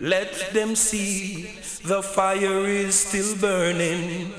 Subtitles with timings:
[0.00, 1.50] Let them see
[1.84, 4.32] the fire is still burning.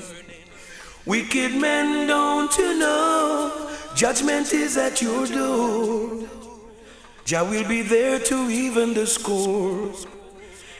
[1.06, 3.70] Wicked men, don't you know?
[3.94, 6.28] Judgment is at your door.
[7.24, 9.92] Jah will be there to even the score.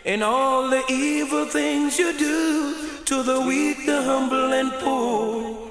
[0.05, 5.71] In all the evil things you do to the weak, the humble, and poor.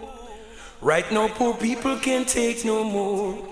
[0.80, 3.46] Right now, poor people can't take no more.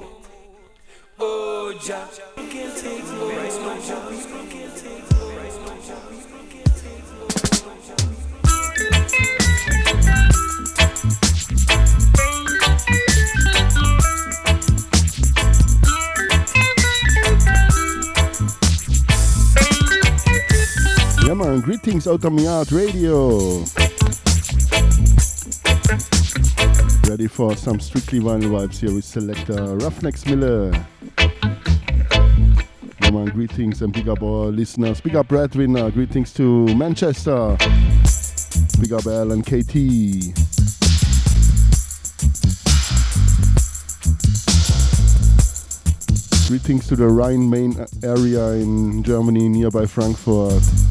[1.20, 2.07] Oh, Jah
[2.50, 4.39] can't take no more.
[21.36, 23.60] Man, greetings Outta Mi Yard radio.
[27.07, 30.71] Ready for some strictly vinyl vibes here with selector Ruffneck-Smille.
[33.14, 35.02] Man, greetings and big up all listeners.
[35.02, 37.56] Big up Breadwinner, uh, greetings to Manchester.
[38.81, 39.73] Big up Al and KT.
[46.48, 50.89] Greetings to the Rhine main area in Germany, nearby Frankfurt.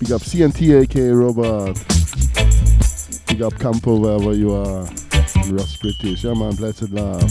[0.00, 1.76] Big up CNT, aka Robert.
[3.28, 4.84] Big up Campo, wherever you are.
[5.52, 6.24] Ross British.
[6.24, 7.28] Yeah, man, blessed love.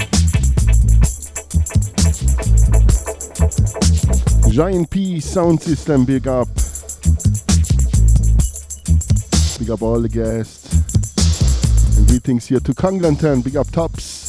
[4.51, 6.47] Giant P sound system, big up.
[9.57, 11.97] Big up all the guests.
[11.97, 14.19] And greetings here to Congleton, big up Tops.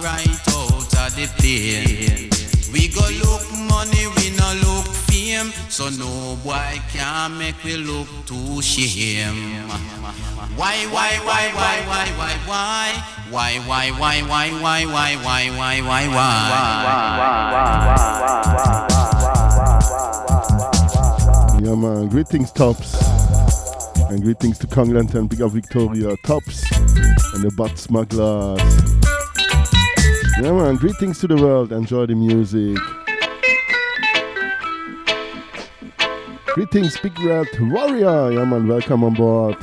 [0.00, 2.37] Right out of the plane.
[2.98, 8.60] Go look money, we no look fame, so no boy can make we look too
[8.60, 9.68] shame.
[10.56, 12.88] Why, why, why, why, why, why, why?
[13.30, 17.28] Why, why, why, why, why, why, why, why, why, why?
[21.62, 22.08] Yeah, man.
[22.08, 22.96] Greetings, Tops.
[24.10, 28.97] And greetings to Congleton, Big Up Victoria, Tops, and the Butt Smugglers.
[30.40, 30.76] Yeah, man.
[30.76, 31.72] Greetings to the world.
[31.72, 32.78] Enjoy the music.
[36.54, 38.30] Greetings, Big Red Warrior.
[38.30, 38.68] Yeah, man.
[38.68, 39.56] Welcome on board.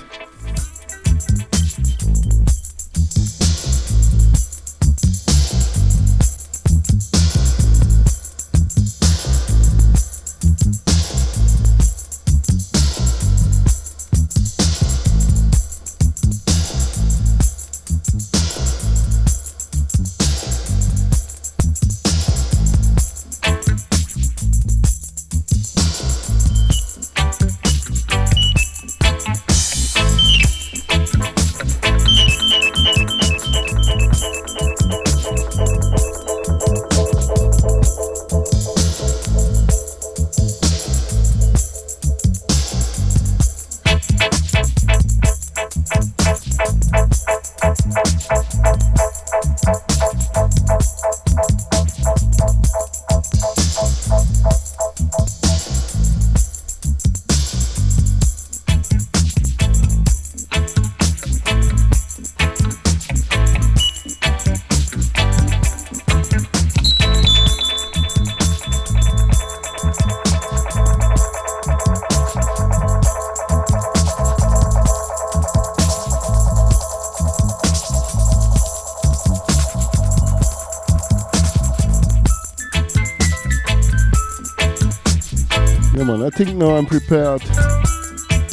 [86.35, 87.41] Think now I'm prepared.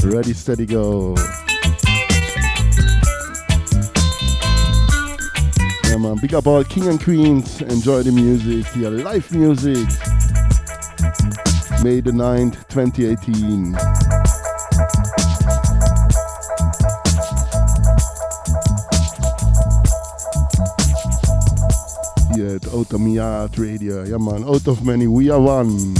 [0.04, 1.16] Ready, steady, go.
[5.88, 6.16] Yeah, man.
[6.22, 7.60] Big up all king and queens.
[7.62, 9.88] Enjoy the music, the live music.
[11.82, 13.74] May the 9th, 2018.
[22.36, 24.04] Here at Outta Mi Yard Radio.
[24.04, 24.44] Yeah, man.
[24.44, 25.96] Out of many, we are one.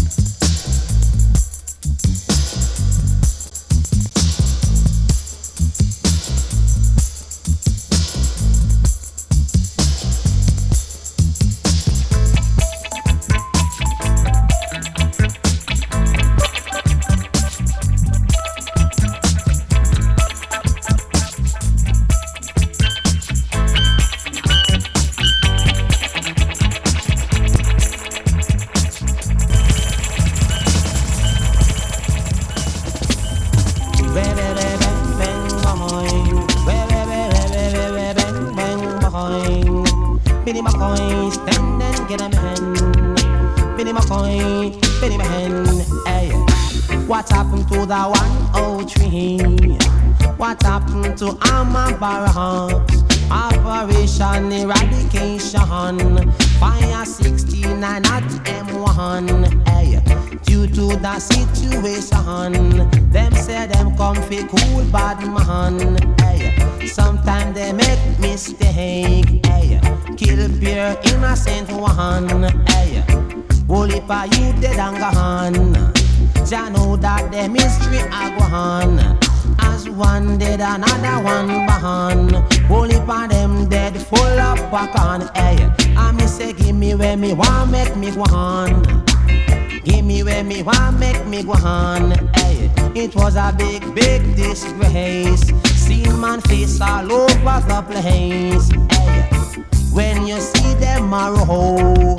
[92.03, 92.11] On.
[92.35, 95.43] Hey, it was a big, big disgrace.
[95.75, 98.69] Seen man face all over the place.
[98.93, 102.17] Hey, when you see them roll.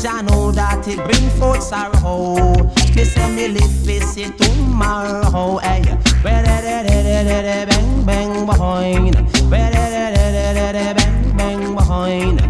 [0.00, 2.54] Jah know that it bring forth sorrow.
[2.96, 5.58] Me say me live it tomorrow.
[5.58, 5.82] Hey,
[6.22, 9.14] bang bang behind.
[9.50, 12.49] Bang bang behind.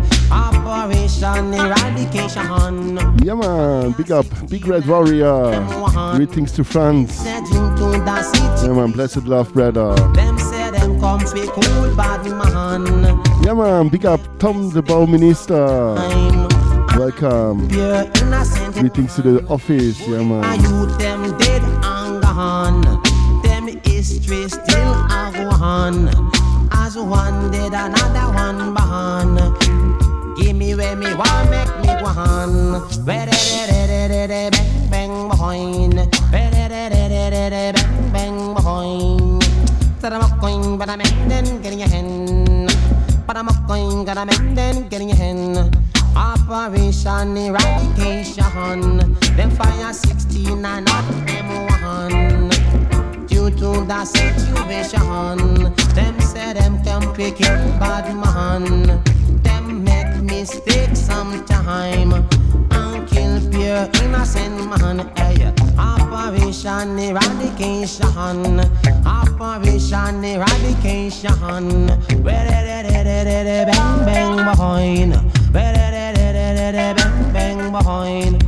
[1.23, 2.97] Operation Eradication.
[3.23, 5.67] Yeah man, big up, big red warrior.
[6.17, 7.23] Greetings to France.
[7.25, 9.95] Yeah man, blessed love brother.
[10.15, 13.23] Them say them come fi cool bad man.
[13.45, 15.95] Yeah man, big up Tom the Bow Minister.
[16.97, 17.69] Welcome.
[17.69, 20.61] Greetings to the office, yeah man.
[20.61, 23.03] youth them dead and gone.
[23.43, 26.09] Them history still a go on.
[26.73, 29.70] As one dead, another one born.
[30.71, 32.87] Me where me want, make me go on.
[33.05, 33.29] Bang
[34.89, 35.95] bang behind.
[36.31, 36.53] Bang
[38.13, 39.43] bang behind.
[40.01, 42.71] That I'm a coin, but I'm then getting your hand.
[43.27, 45.77] But I'm a coin, got a man then getting your hand.
[46.15, 49.17] Operation Eradication.
[49.35, 52.53] Them fire 69 at M1.
[53.27, 57.41] Due to the situation, them say them can pick
[57.81, 59.03] bad man.
[60.41, 65.13] Mistakes sometime and kill pure innocent man.
[65.15, 68.59] Hey, Operation Eradication.
[69.05, 71.89] Operation Eradication.
[72.25, 72.47] Bang
[74.07, 75.13] bang behind.
[75.53, 78.43] Bang bang behind.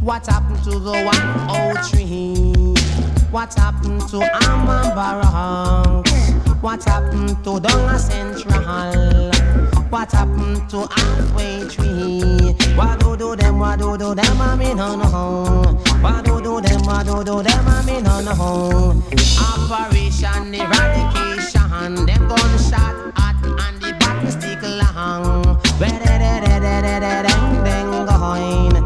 [0.00, 2.74] What happened to the 103?
[3.30, 6.10] What happened to Amman Barracks?
[6.62, 9.37] What happened to Donga Central?
[9.90, 12.54] What happened to Halfway Tree?
[12.76, 13.58] What do do them?
[13.58, 14.40] What do do them?
[14.40, 15.80] I mean, no, no.
[16.02, 16.82] What do do them?
[16.84, 17.66] What do do them?
[17.66, 19.02] I mean, no, no.
[19.40, 22.04] Operation Eradication.
[22.04, 25.56] Them gunshot hot and the battle stick long.
[25.78, 28.77] Where de de de de de dang dang going.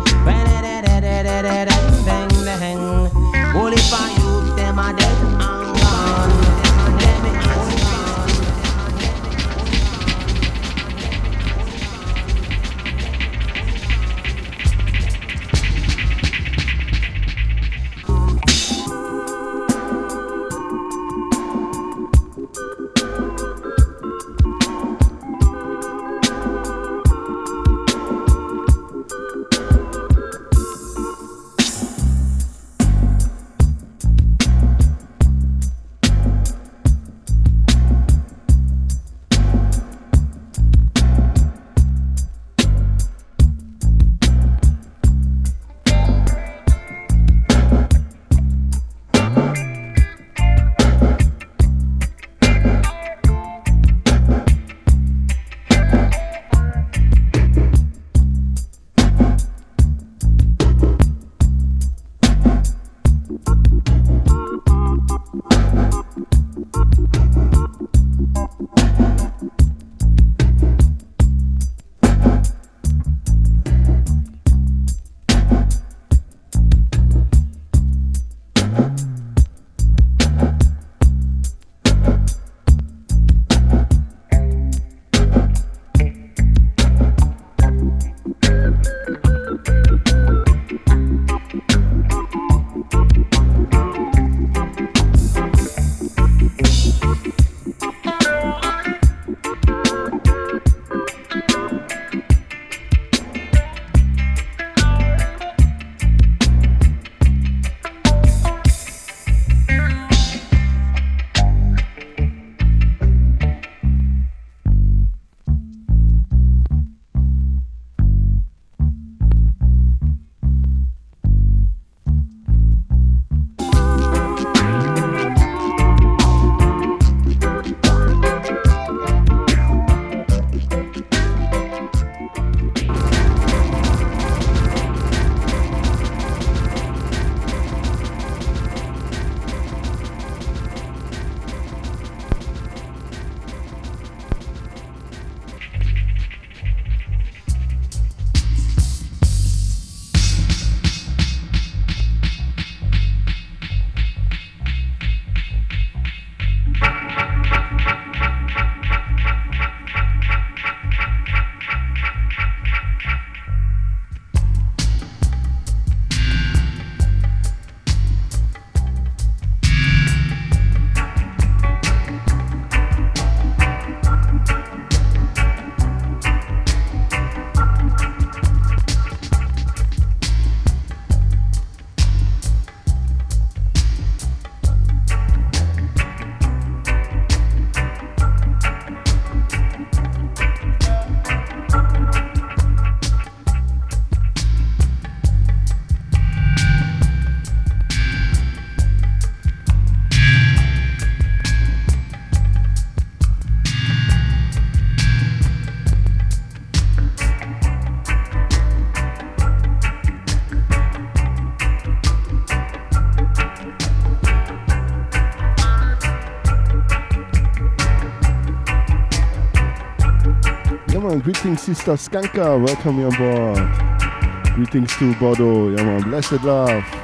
[221.20, 222.64] Greetings, Sister Skanka.
[222.64, 224.54] Welcome on board.
[224.54, 225.70] Greetings to Bodo.
[225.70, 226.02] Yeah, man.
[226.02, 227.01] Blessed love.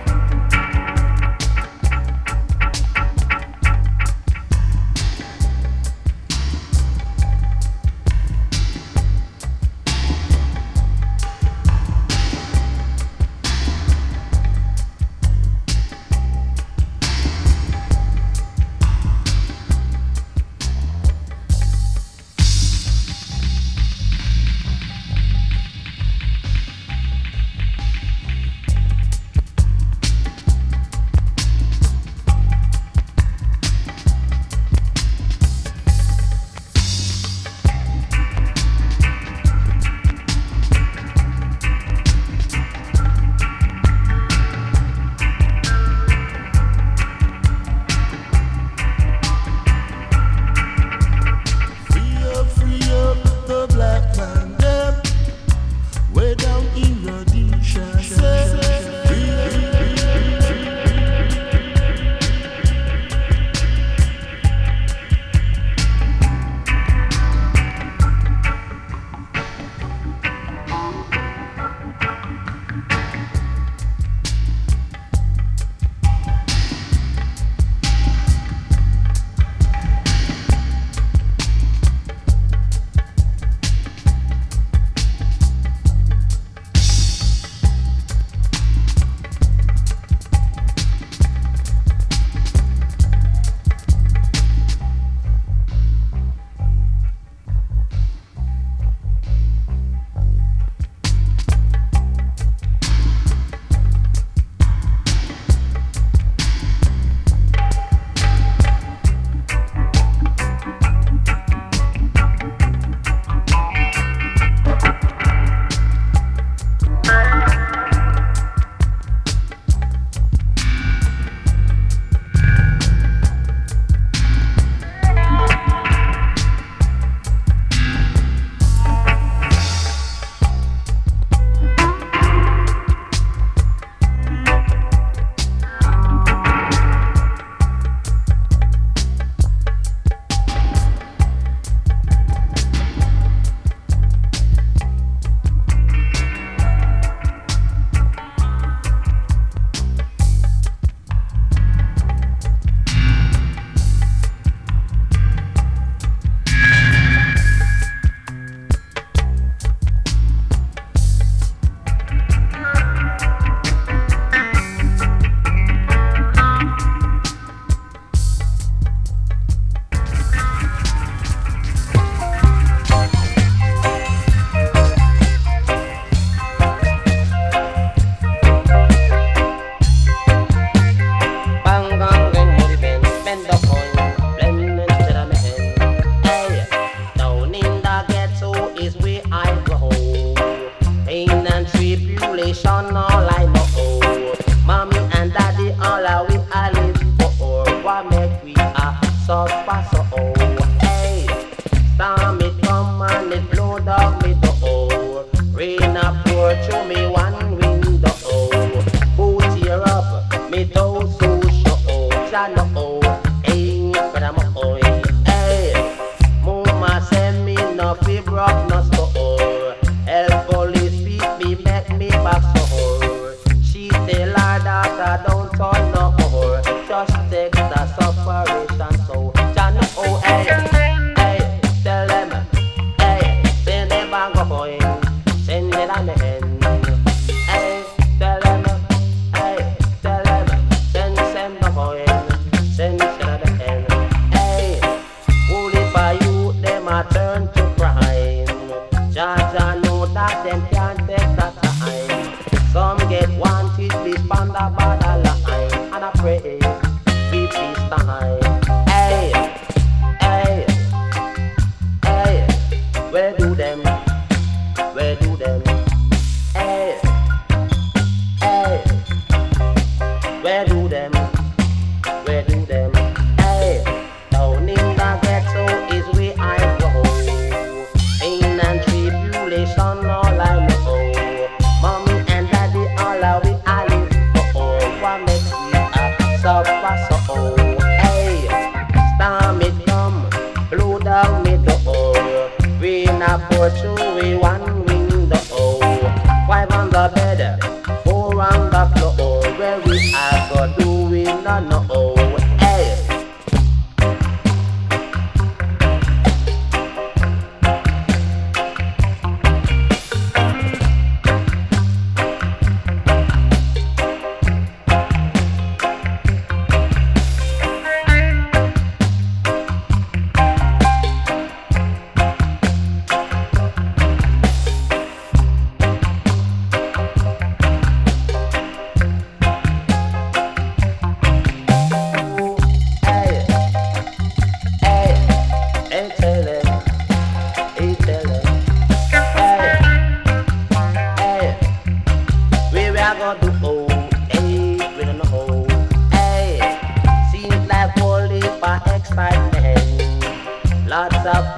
[351.28, 351.57] up.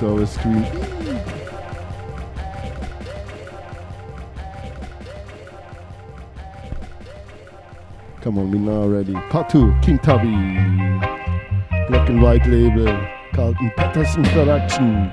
[0.00, 0.64] So screen.
[8.22, 9.12] Come on, we now ready.
[9.30, 10.30] Part 2, King Tubby.
[11.88, 12.98] Black and White Label,
[13.34, 15.12] Carlton Patterson Production.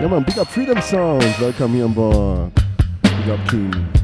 [0.00, 1.38] Yeah man, big up Freedom Sounds.
[1.40, 2.57] Welcome here on board.
[3.28, 3.97] Up King.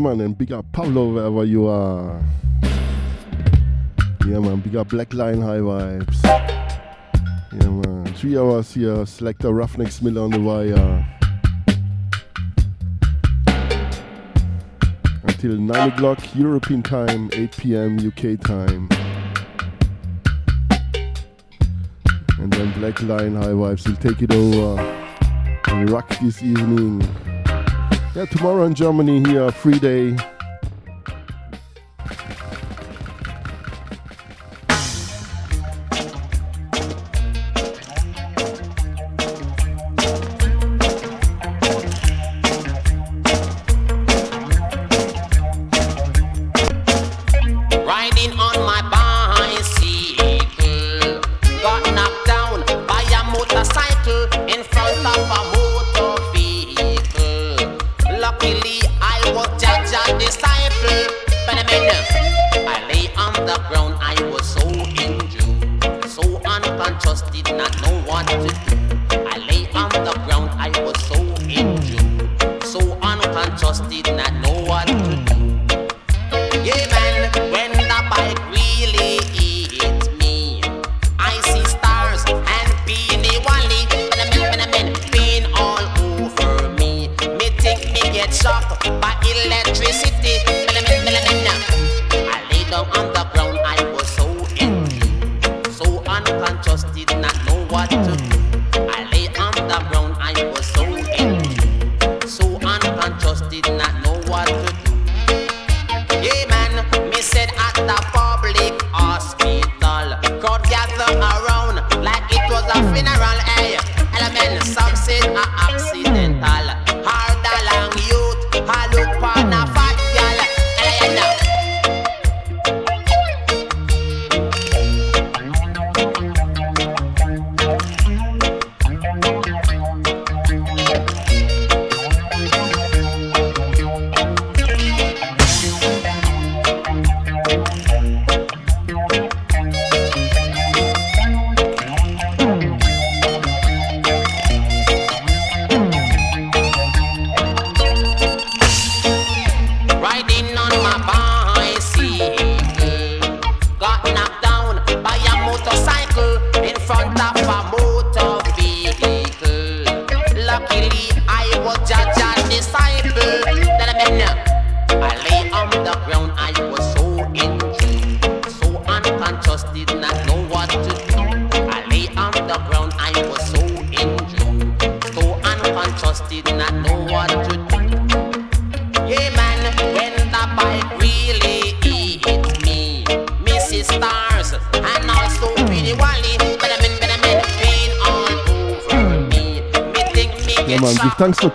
[0.00, 2.22] Man, and big up Pablo wherever you are.
[4.26, 6.24] Yeah, man, big up Black Line High Vibes.
[7.52, 11.06] Yeah, man, three hours here, Selector Ruffneck-Smille on the wire.
[15.24, 17.98] Until 9 o'clock European time, 8 p.m.
[17.98, 18.88] UK time.
[22.38, 24.80] And then Black Line High Vibes will take it over
[25.66, 27.02] and rock this evening.
[28.12, 30.16] Yeah, tomorrow in Germany here, free day.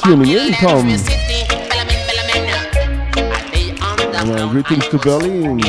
[0.05, 0.87] Tuning in, Tom.
[4.13, 5.59] Uh, greetings to Berlin.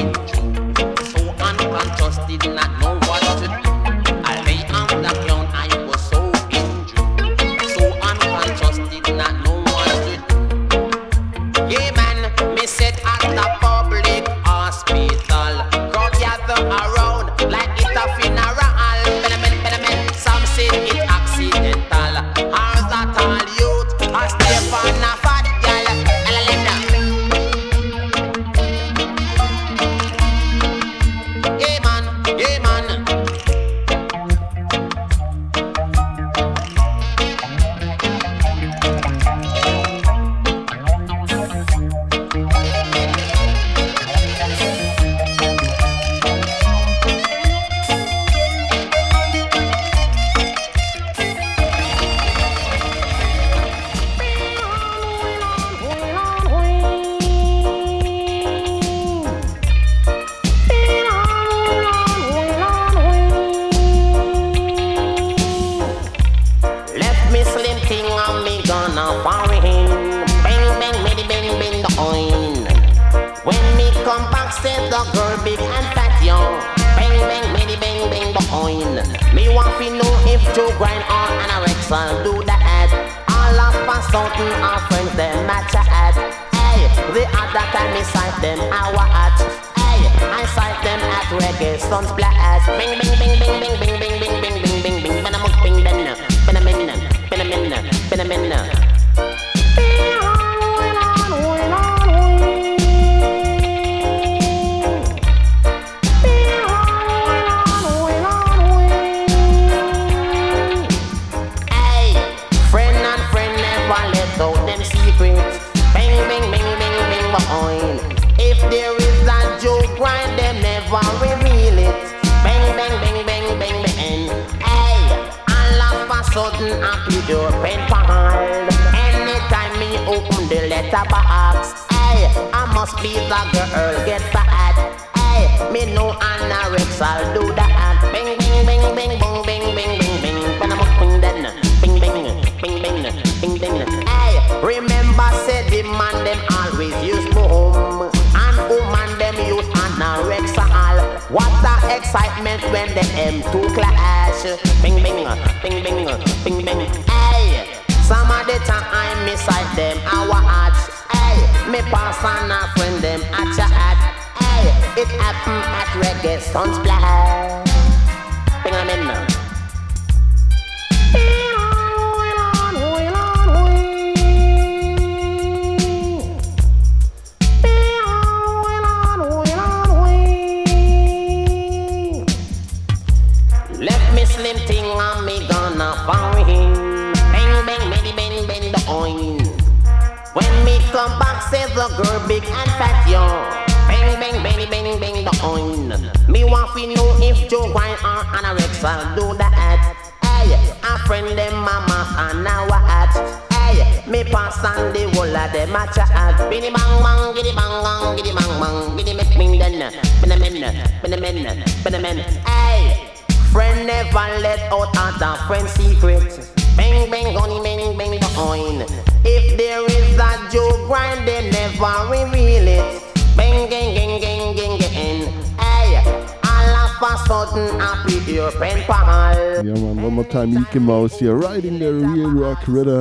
[232.66, 233.00] Black Rhythm,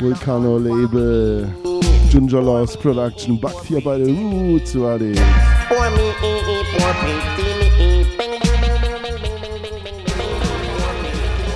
[0.00, 1.48] Vulcano Label,
[2.08, 4.72] Ginger Loves Production, backt hier bei den Roots,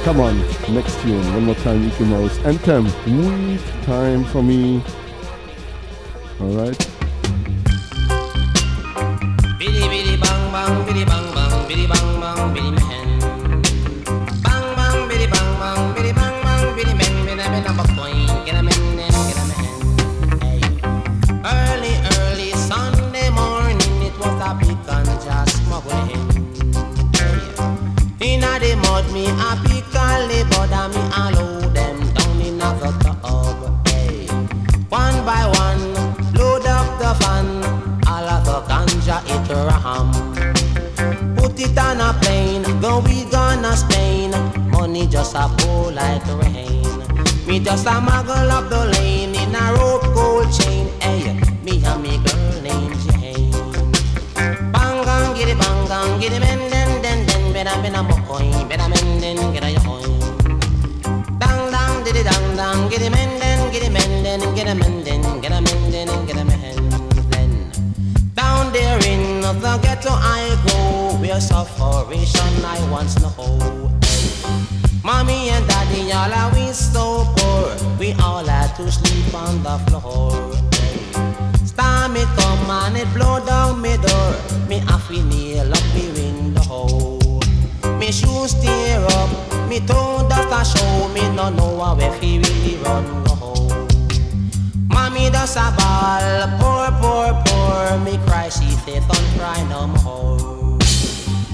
[0.04, 0.42] Come on,
[0.74, 2.38] next tune, one more time, Mickey Mouse.
[2.44, 4.82] Anthem, weed time for me.
[39.10, 40.12] Ram.
[41.36, 44.30] Put it on a plane, go we gonna Spain.
[44.70, 46.82] Money just a pour like rain.
[47.46, 50.88] Me just a muggle up the lane in a rope gold chain.
[51.00, 53.50] Hey, me and me girl named Jane.
[54.72, 57.52] Bang gang, it bang gang, it men den den den.
[57.52, 60.04] Better men a mokoy, better men den a yoy.
[61.38, 64.82] Dang dang diddy dang dang, get him in then, get him in then, get him
[64.82, 65.52] in then, get
[66.36, 66.59] him
[68.72, 73.90] There in the ghetto I go, where sufferation I once know.
[75.02, 79.76] Mommy and daddy all are we so poor, we all had to sleep on the
[79.86, 80.30] floor.
[81.66, 84.34] Storm it come and it blow down me door,
[84.68, 87.18] me have to nail up me window.
[87.98, 92.38] Me shoes tear up, me toe dust a show, me no know how if he
[92.38, 93.49] really run go.
[95.00, 100.76] Mommy does a ball, poor, poor, poor, me cry, she say, don't cry no more.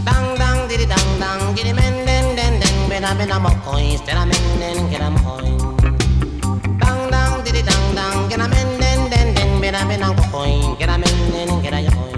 [0.04, 3.50] Dang, dang, diddy, dang, dang, giddy, men, den, den, den, ben, a, ben, a, mo,
[3.62, 5.58] coins, a, men, den, get a, coin.
[6.80, 10.10] Dang, dang, diddy, dang, dang, get a, men, den, den, den, ben, a, ben, a,
[10.32, 12.15] coin, get a, men, den, get a, coin,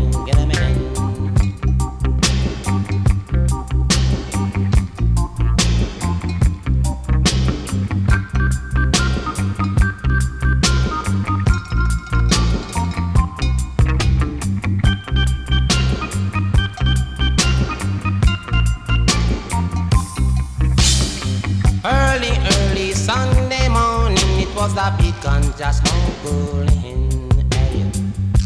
[25.58, 27.10] ganja smuggling.
[27.52, 27.90] Eh,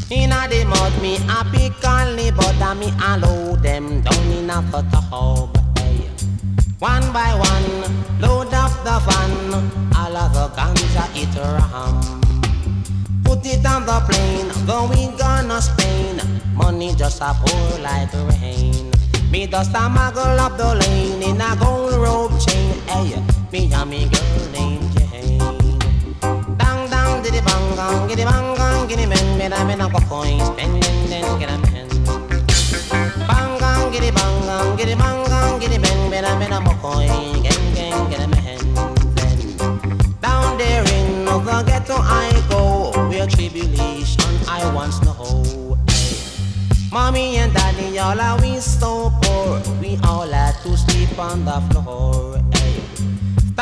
[0.09, 0.25] hey.
[0.25, 4.62] Inna the mud, me a pick only, but a me allow them down in a
[4.72, 5.57] tub.
[5.79, 6.07] Hey.
[6.07, 12.20] Eh, one by one, load up the van, all of the ganja it ram.
[13.25, 16.20] Put it on the plane, going gonna Spain.
[16.55, 18.90] Money just a pour like rain.
[19.31, 22.75] Me just a muggle up the lane in a gold rope chain.
[22.88, 23.22] Eh, hey,
[23.53, 24.51] me and me girl
[27.44, 31.59] bang gang, giddy bang gang, giddy men, men men go coins, spending then get a
[31.59, 31.88] men.
[33.28, 37.09] Bang gang, giddy bang gang, giddy bang gang, giddy men, men men coin,
[37.42, 38.59] gang gang get a men.
[40.20, 45.78] Down there in the ghetto I go, where tribulation I once know.
[46.92, 51.61] Mommy and daddy all are we so poor, we all had to sleep on the
[51.70, 52.51] floor.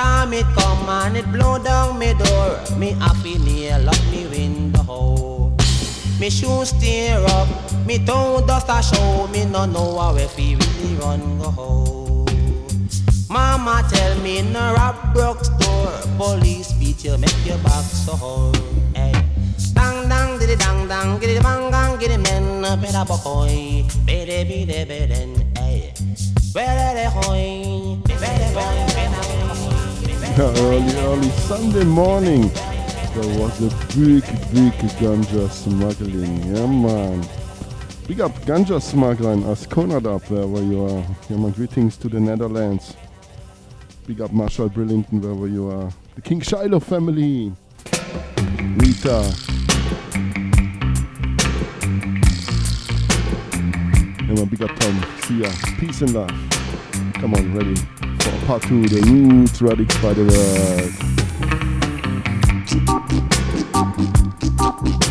[0.01, 5.55] Storm it come and it blow down me door, me happy nail up me window.
[6.19, 7.49] Me shoes tear up,
[7.85, 12.25] me toe dust a show, me no know how if really run go.
[13.29, 18.55] Mama tell me a rap broke store, police beat you, make your back sore.
[18.95, 19.13] Hey.
[19.75, 24.87] Dang dang diddy dang dang, giddy bang gang, giddy men, better boy, better be the
[24.89, 25.93] bedden, hey.
[26.55, 29.40] Better hoy, better better better.
[30.39, 32.43] Early, early Sunday morning.
[33.15, 34.23] There was a big,
[34.55, 36.55] big ganja smuggling.
[36.55, 37.27] Yeah, man.
[38.07, 41.05] Big up ganja smuggling as Conrad up wherever you are.
[41.29, 41.51] Yeah, man.
[41.51, 42.97] Greetings to the Netherlands.
[44.07, 45.91] Big up Marshall Brillington wherever you are.
[46.15, 47.53] The King Shiloh family.
[48.77, 49.35] Rita.
[54.23, 54.45] Yeah, man.
[54.47, 55.05] Big up Tom.
[55.23, 55.51] See ya.
[55.79, 56.31] Peace and love.
[57.15, 58.00] Come on, ready
[58.51, 60.25] part two, the roots, Radics by the
[65.05, 65.10] word.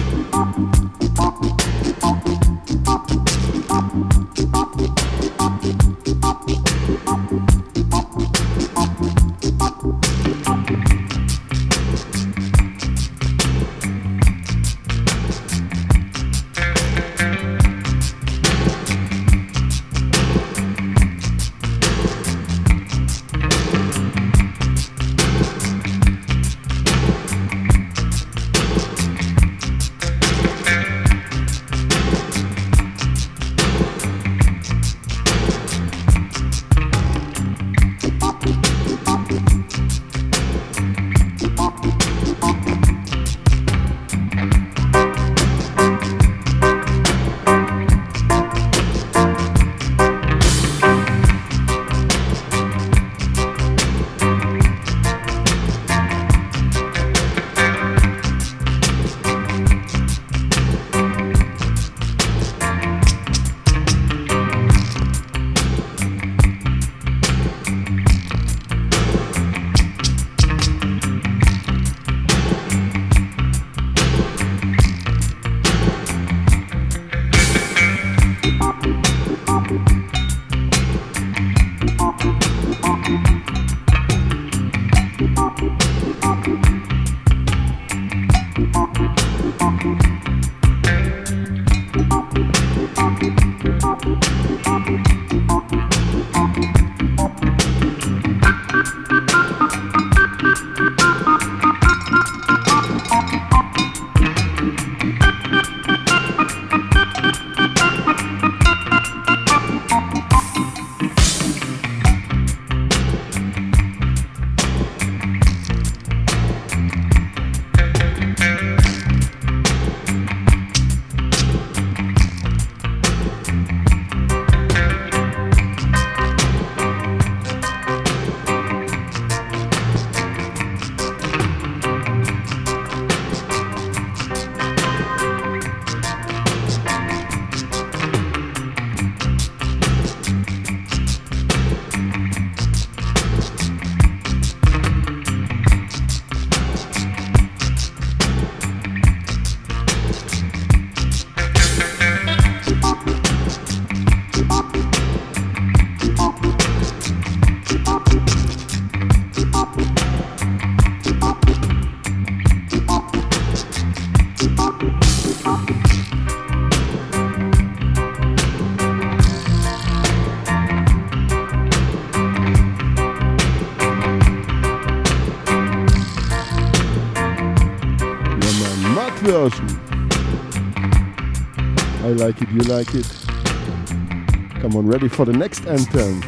[182.30, 184.62] Like it, you like it.
[184.62, 186.22] Come on, ready for the next anthem.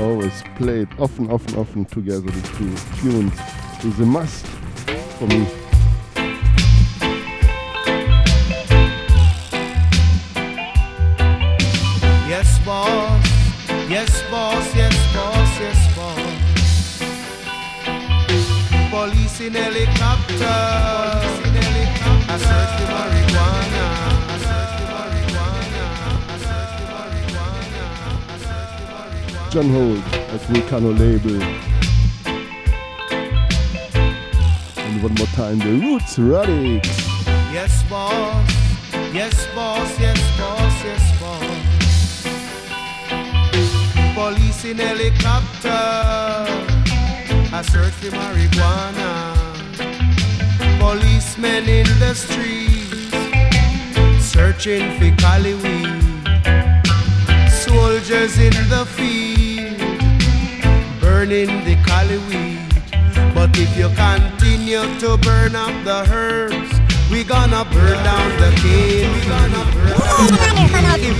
[0.00, 3.38] Always played often, often, often together, the two tunes
[3.84, 4.46] is a must
[5.18, 5.57] for me.
[29.58, 31.42] John Holt as Volcano label.
[34.76, 36.86] And one more time, the Roots Radics.
[37.52, 38.48] Yes, boss.
[39.12, 39.98] Yes, boss.
[39.98, 40.84] Yes, boss.
[40.84, 41.42] Yes, boss.
[44.14, 45.68] Police in helicopter.
[47.52, 49.34] I search for marijuana.
[50.78, 53.12] Policemen in the streets.
[54.24, 56.08] Searching for Cali weed
[57.68, 59.37] soldiers in the field
[61.28, 62.58] burning the cali weed.
[63.34, 69.12] But if you continue to burn up the herbs, we gonna burn down the cane.
[69.12, 71.12] We gonna burn down the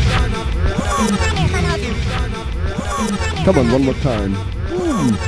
[3.45, 4.35] Come on, one more time.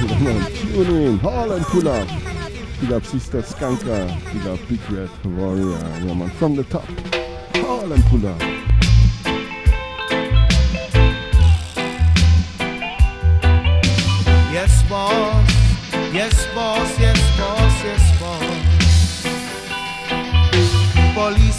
[0.09, 2.09] come on, tune in, haul and pull up.
[2.81, 6.87] Big up Sister Skanka, big up Big Red Warrior, yeah man, from the top.
[7.57, 8.60] Haul and pull up.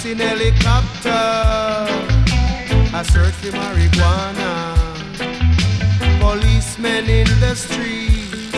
[0.04, 1.10] In helicopter.
[2.91, 4.76] I search for marijuana.
[6.20, 8.58] Policemen in the streets,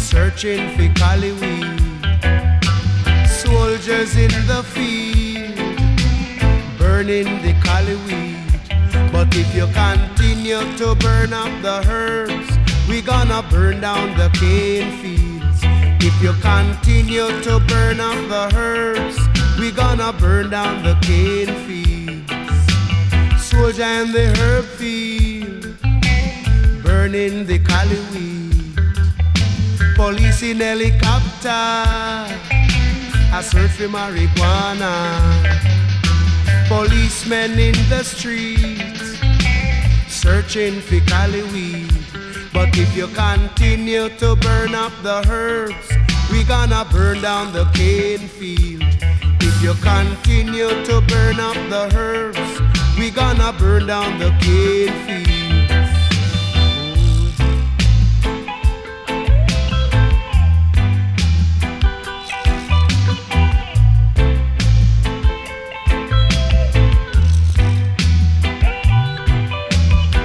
[0.00, 1.80] searching for cali weed.
[3.26, 5.58] Soldiers in the field,
[6.78, 8.38] burning the cali weed.
[9.10, 12.48] But if you continue to burn up the herbs,
[12.88, 15.60] we gonna burn down the cane fields.
[16.00, 19.27] If you continue to burn up the herbs,
[19.58, 22.30] we gonna burn down the cane fields.
[23.42, 25.76] Soldier in the herb field,
[26.84, 28.78] burning the cali weed.
[29.96, 31.48] Police in helicopter,
[33.36, 34.94] I search for marijuana.
[36.68, 39.18] Policemen in the streets,
[40.06, 41.92] searching for cali weed.
[42.52, 45.88] But if you continue to burn up the herbs,
[46.30, 48.67] we gonna burn down the cane field.
[49.60, 52.38] You continue to burn up the herbs,
[52.96, 55.28] we gonna burn down the cane field.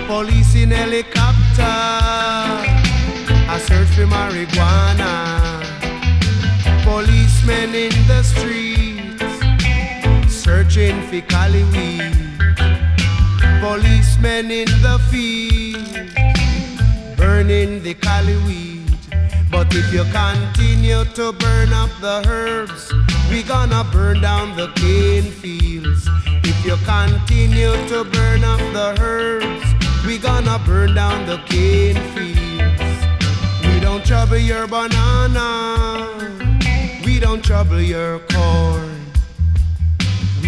[0.07, 1.63] Police in helicopter,
[3.49, 5.11] I search for marijuana.
[6.83, 8.62] Policemen in the streets,
[10.83, 12.11] searching for cali weed.
[13.61, 16.11] Policemen in the field,
[17.17, 18.81] burning the cali weed.
[19.49, 22.91] But if you continue to burn up the herbs,
[23.29, 26.07] we gonna burn down the cane fields.
[26.43, 29.65] If you continue to burn up the herbs,
[30.05, 32.81] we gonna burn down the cane fields.
[33.67, 35.47] We don't trouble your banana,
[37.05, 38.92] we don't trouble your corn,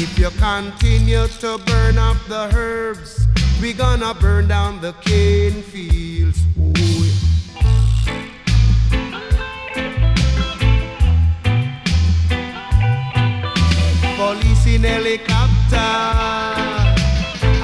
[0.00, 3.26] If you continue to burn up the herbs,
[3.60, 6.38] we gonna burn down the cane fields.
[6.56, 6.78] Ooh.
[14.14, 15.90] Police in helicopter,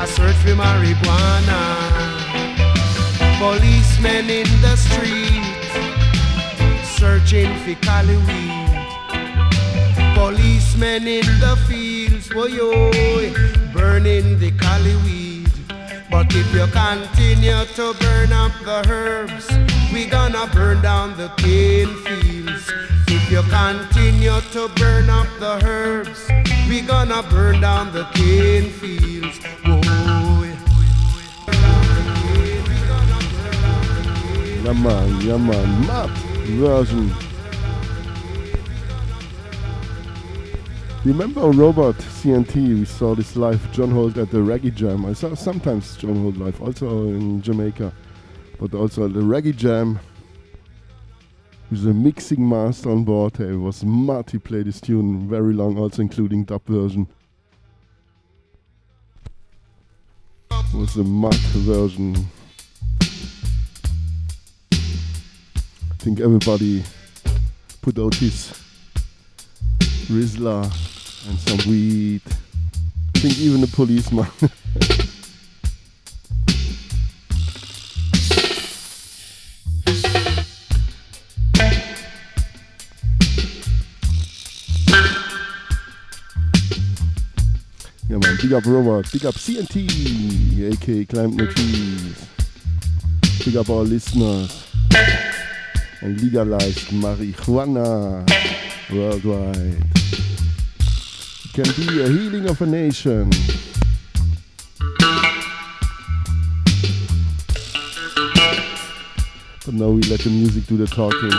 [0.02, 1.62] I search for marijuana.
[3.38, 5.44] Policemen in the street,
[6.98, 8.54] searching for cali weed.
[10.16, 11.56] Policemen in the
[12.28, 13.32] fields, boy,
[13.72, 15.48] burning the cali weed.
[16.10, 19.48] But if you continue to burn up the herbs,
[19.92, 22.72] we gonna burn down the cane fields.
[23.08, 26.28] If you continue to burn up the herbs,
[26.68, 29.40] we gonna burn down the cane fields.
[34.64, 36.10] Yeah man, yeah man, mad
[36.56, 37.33] version.
[41.04, 42.78] Remember Robert CNT?
[42.78, 45.04] We saw this live John Holt at the Reggae Jam.
[45.04, 47.92] I saw sometimes John Holt live, also in Jamaica,
[48.58, 50.00] but also at the Reggae Jam.
[51.70, 54.30] With a mixing master on board, it was mad.
[54.30, 57.06] He played this tune very long, also including dub version.
[60.52, 62.16] It was a mad version.
[64.72, 66.82] I think everybody
[67.82, 68.54] put out his
[70.08, 70.93] Rizla
[71.28, 72.20] and some weed.
[72.26, 74.26] I think even the policeman.
[88.08, 92.26] yeah man, big up Robert, big up CNT, aka Climb No Trees.
[93.44, 94.66] Big up our listeners
[96.02, 98.24] and legalized marijuana
[98.90, 100.23] worldwide.
[101.54, 103.30] Can be a healing of a nation.
[109.64, 111.30] But now we let the music do the talking.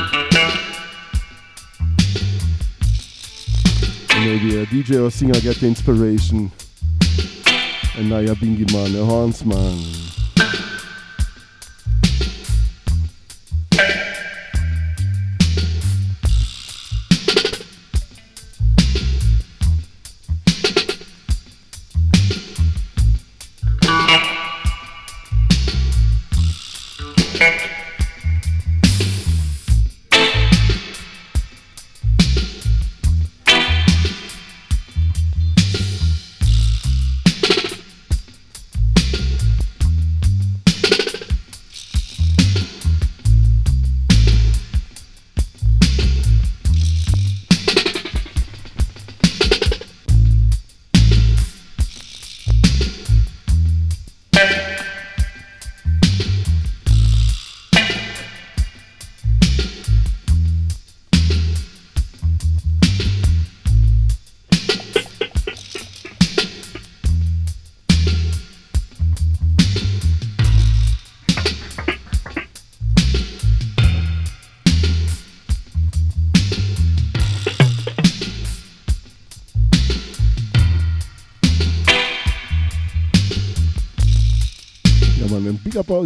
[4.21, 6.49] Maybe a DJ or singer get the inspiration.
[7.97, 9.43] And now you're Bingi man, a horns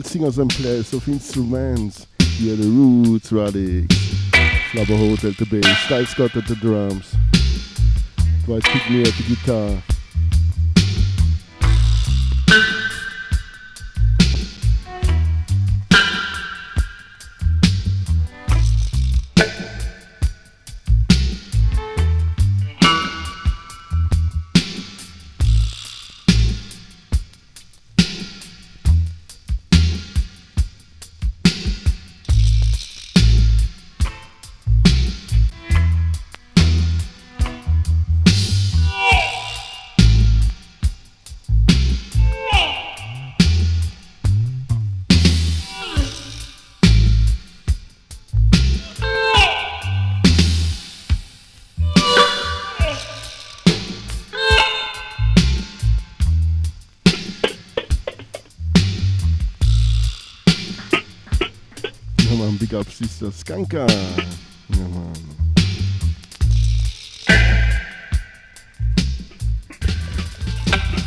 [0.10, 2.08] singers and players of instruments.
[2.40, 3.94] Yeah, the Roots Radics,
[4.72, 7.14] Flabba Holt to the bass, Style Scott at the drums,
[8.46, 9.99] Dwight Pinkney at the guitar.
[63.20, 63.32] Mr.
[63.32, 63.78] Skanka.
[63.78, 63.86] Ja,
[64.68, 65.14] Mann.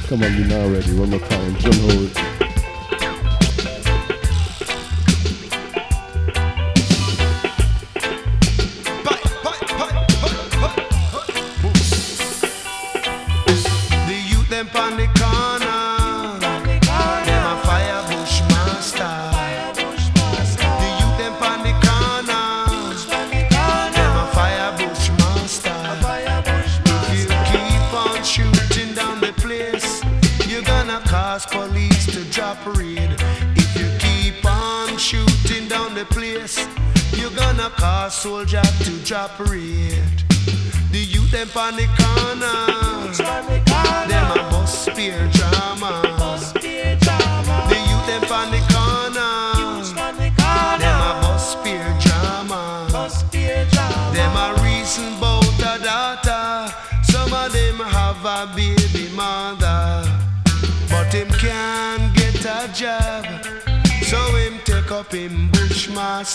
[0.09, 0.93] Come on, you're now ready.
[0.93, 1.55] One more time.
[1.55, 2.32] Drum hold.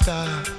[0.07, 0.56] star.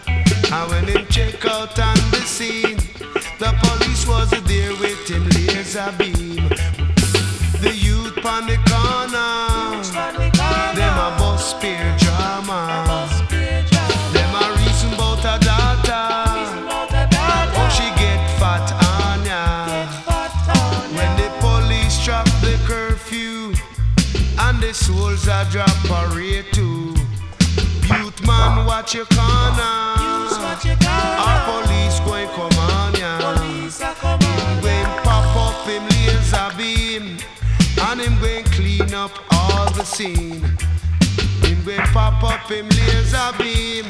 [41.98, 43.84] pop up him laser beam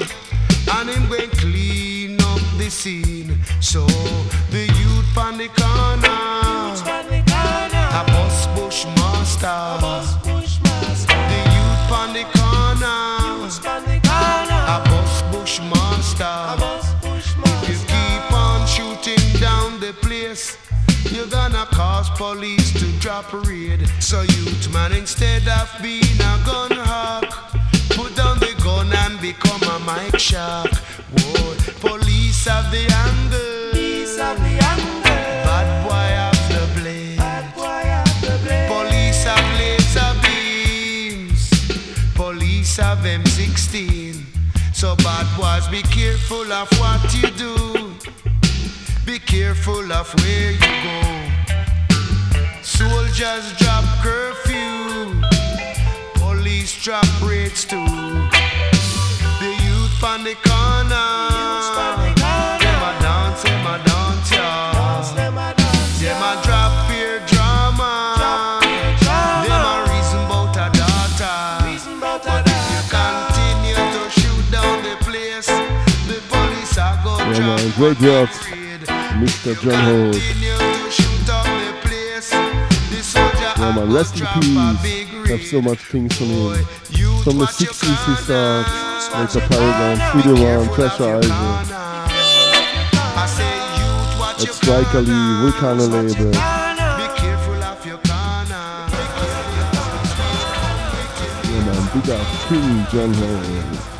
[0.76, 3.36] and him going clean up the scene.
[3.60, 3.84] So
[4.54, 6.20] the youth on the corner,
[8.00, 9.60] a boss bush master.
[11.32, 13.08] The youth on the corner,
[14.74, 15.60] a boss bush.
[17.62, 20.56] If you keep on shooting down the place.
[21.10, 23.88] You're gonna cause police to drop a raid.
[23.98, 27.27] So youth man, instead of being a gun hog,
[29.88, 30.70] Mike Shark,
[31.16, 33.70] Whoa, police of the under.
[33.70, 35.16] Police of the under.
[35.48, 37.16] Bad boy of the blade.
[37.16, 38.68] Bad boy of the blade.
[38.68, 41.48] Police of laser beams.
[42.14, 44.24] Police of M16.
[44.74, 47.94] So bad boys, be careful of what you do.
[49.06, 51.00] Be careful of where you go.
[52.60, 55.22] Soldiers drop curfew.
[56.20, 58.37] Police drop rates too
[60.02, 61.08] on the corner.
[62.14, 65.02] Them a dance, them a dance, yeah.
[65.98, 68.16] Them a drop fear drama.
[69.46, 71.38] Them a reason a daughter.
[72.00, 75.50] But if you continue to shoot down the place,
[76.06, 78.28] the police are going to yeah, Great job,
[79.18, 79.54] Mr.
[79.60, 80.16] John Holt.
[83.58, 84.56] Yeah, man, rest in peace.
[84.56, 84.58] I
[85.28, 86.54] have so much things from.
[87.24, 88.87] From the 60s, and stuff.
[89.10, 91.28] It's a program, Studio One, Pressurizer.
[94.40, 96.32] It's Strikely, Volcano Label.
[101.44, 103.97] Yeah man, big up King John Howard.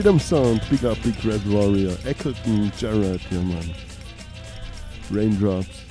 [0.00, 0.62] Freedom Sound.
[0.70, 1.94] Big up Big Red Warrior.
[2.06, 3.20] Eccleton Jarrett.
[3.30, 3.74] Yeah, man.
[5.10, 5.84] Raindrops.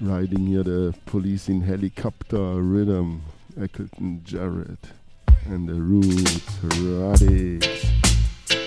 [0.00, 3.22] Riding here the police in helicopter rhythm.
[3.56, 4.88] Eccleton Jarrett.
[5.44, 6.58] And the Roots.
[6.82, 7.84] Radics.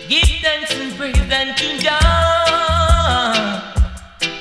[0.08, 2.08] Give thanks and praise unto God.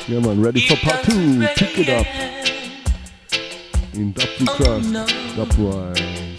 [0.06, 1.44] Yeah, man, ready for part two.
[1.56, 2.25] Pick it up.
[3.96, 4.84] In Dubby Cross.
[4.84, 5.06] Oh, no.
[5.36, 6.36] Dubwise.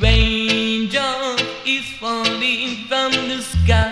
[0.00, 3.91] Raindrop is falling from the sky.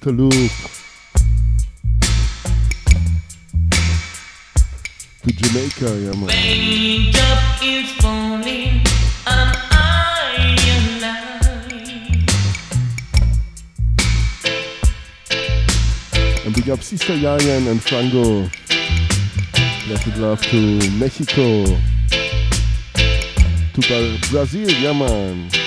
[0.00, 0.50] To Guadeloupe,
[5.22, 6.30] to Jamaica, ja, man.
[7.62, 8.82] is falling,
[16.44, 18.48] and big up Sister Yayan and Frango.
[19.86, 21.64] Blessed love to Mexico
[23.74, 25.59] to Brazil, yeah man.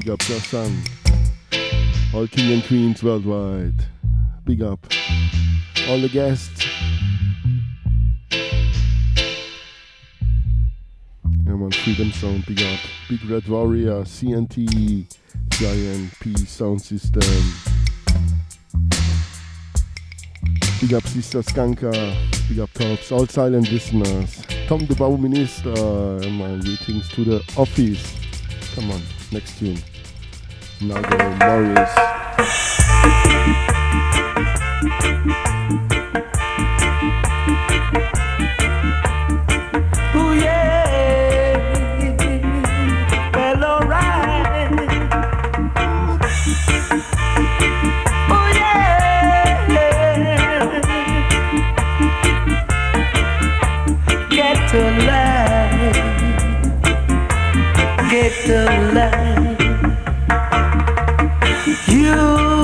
[0.00, 0.82] big up your son.
[2.14, 3.84] All king and queens worldwide,
[4.44, 4.78] big up.
[5.88, 6.66] All the guests.
[11.46, 12.80] I'm Freedom Sound, big up.
[13.10, 15.04] Big Red Warrior, CNT,
[15.50, 17.20] Giant P Sound System.
[20.80, 24.42] Big up Sister Skanka, big up Tops, all silent listeners.
[24.66, 28.16] Tom the Bauminister, my greetings to the office.
[28.74, 29.78] Come on next tune.
[30.80, 32.40] Now the
[61.88, 62.59] you.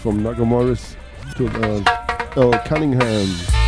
[0.00, 0.96] From from Naggo Morris
[1.36, 3.59] to uh, Earl Cunningham.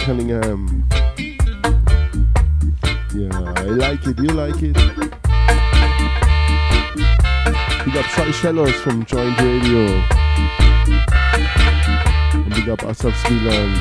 [0.00, 0.44] Cunningham.
[0.44, 0.88] Um,
[3.14, 4.18] yeah, I like it.
[4.18, 4.76] You like it?
[7.84, 9.86] We got Sai Shallows from Joint Radio.
[12.32, 13.74] And big up Asaf Svilan,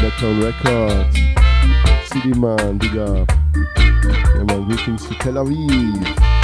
[0.00, 1.16] Blacktown Records,
[2.10, 3.30] City Man, big up.
[3.54, 6.35] Yeah, man, greetings to Tel Aviv.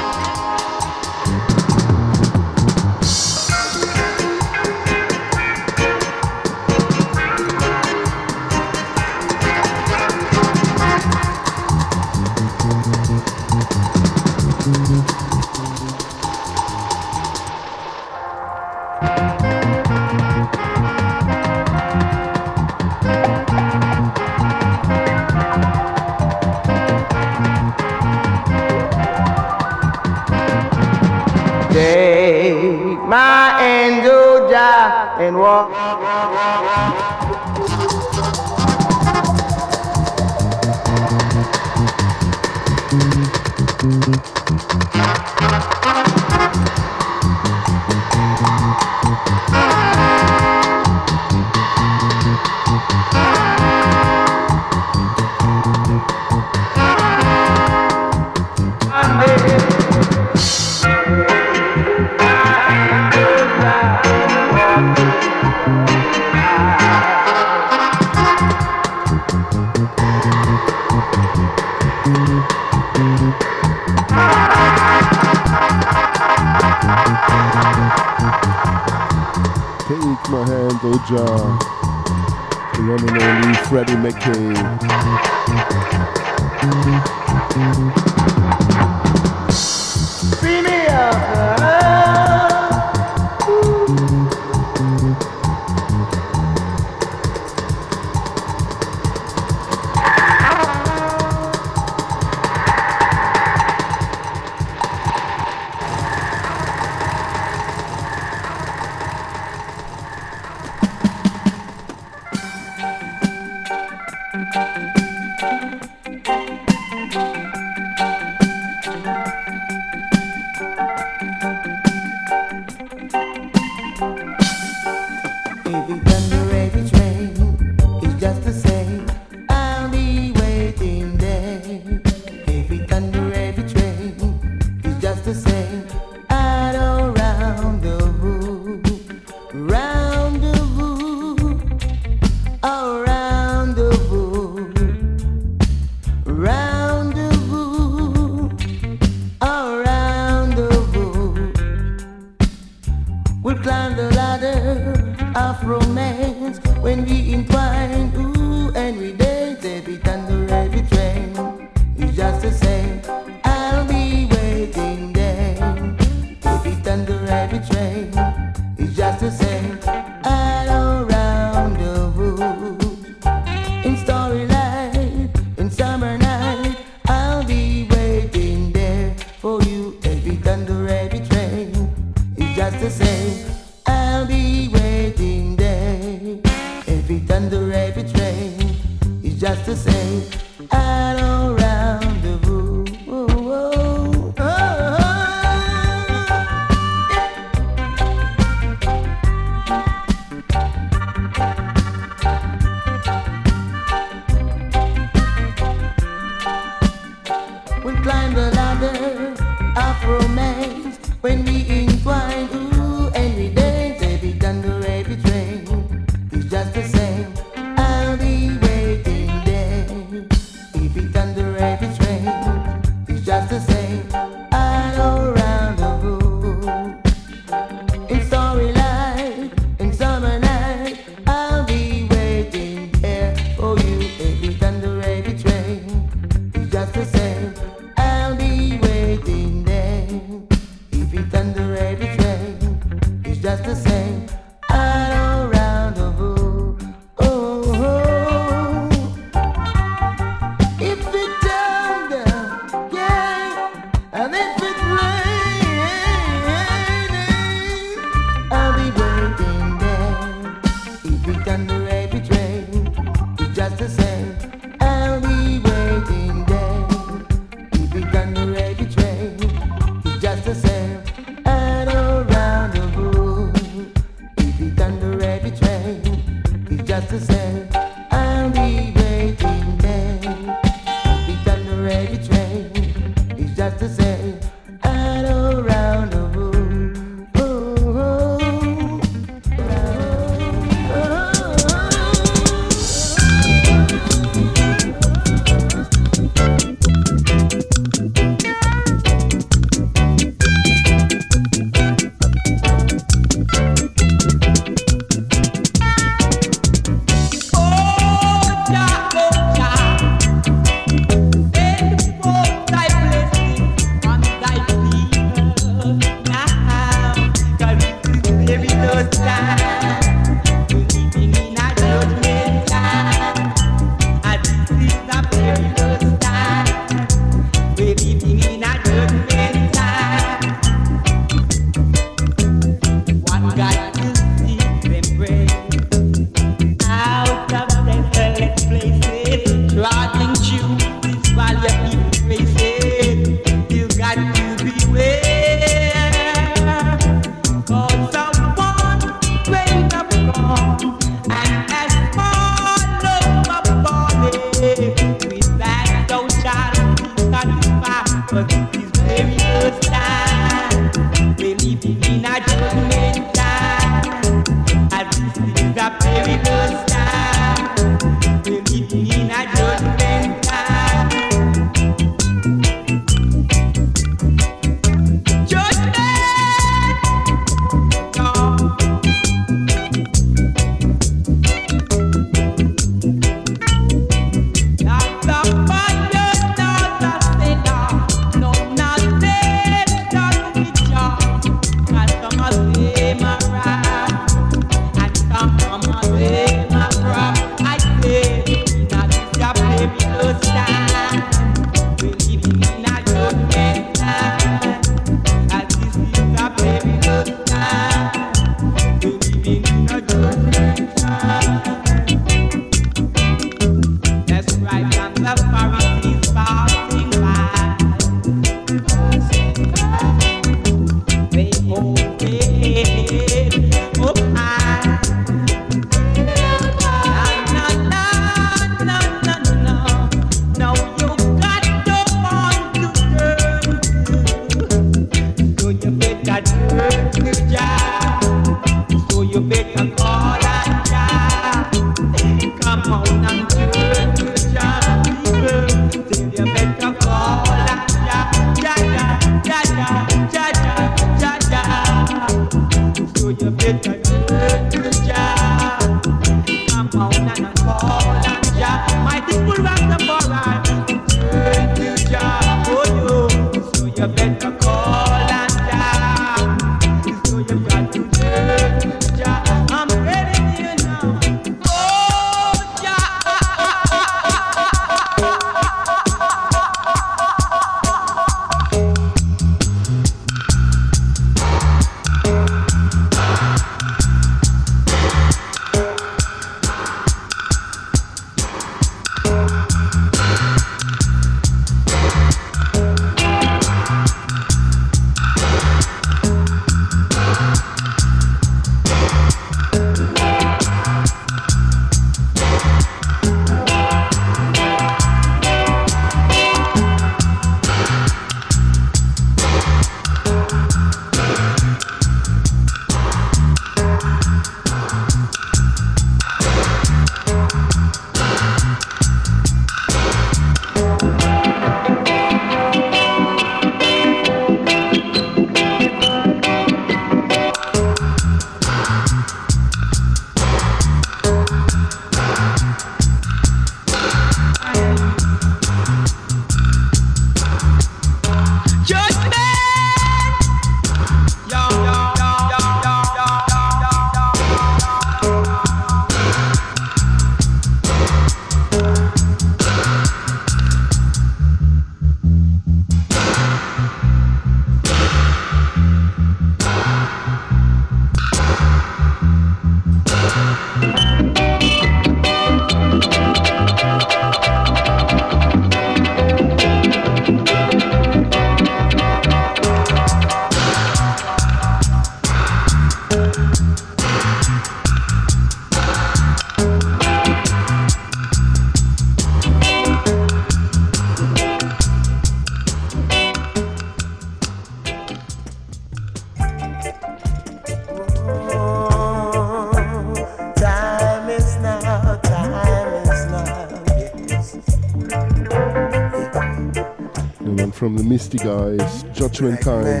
[598.06, 600.00] Misty Guys, Judgment Time,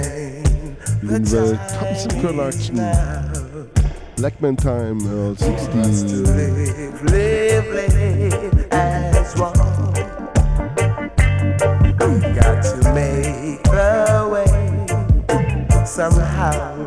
[1.02, 2.76] jeweils Thompson Production,
[4.16, 6.22] Blackman Time, Earl 16.
[6.24, 9.52] Live, live, live as one.
[12.36, 13.66] Got to make
[14.30, 16.85] way somehow.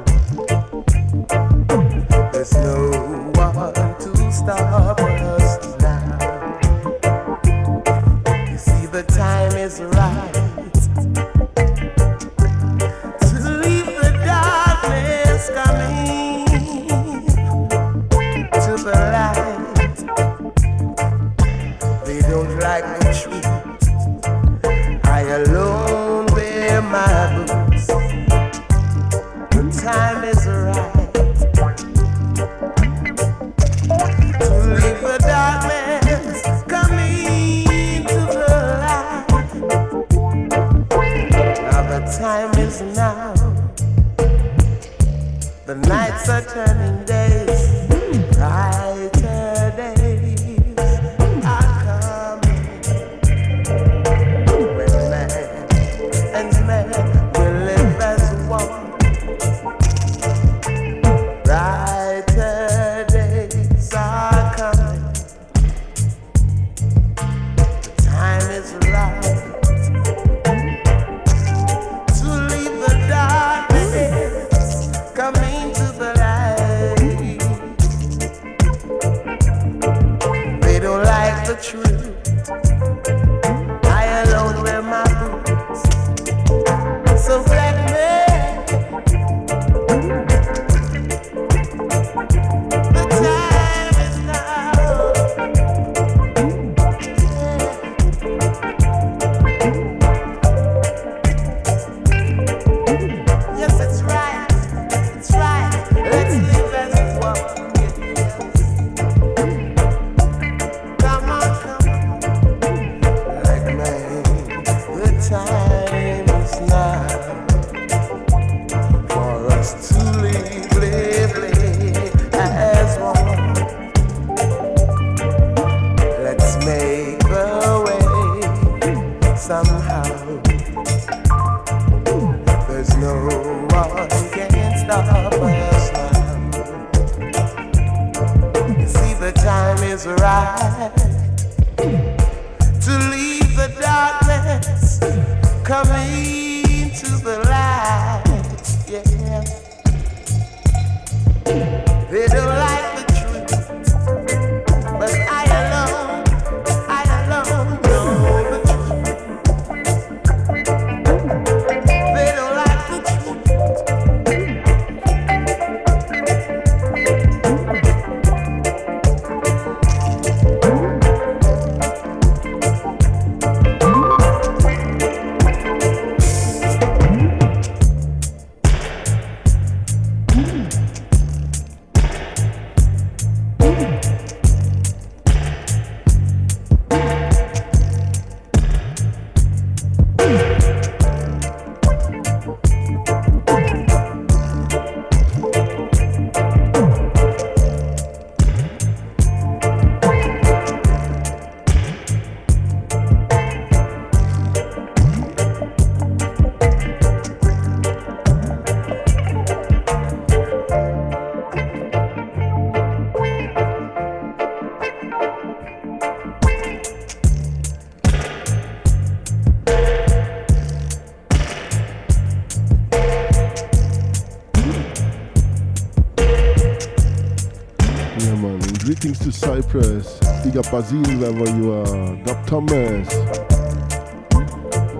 [228.99, 230.19] Things to Cyprus.
[230.43, 232.15] Big up Brazil, wherever you are.
[232.25, 233.07] Dub Thomas.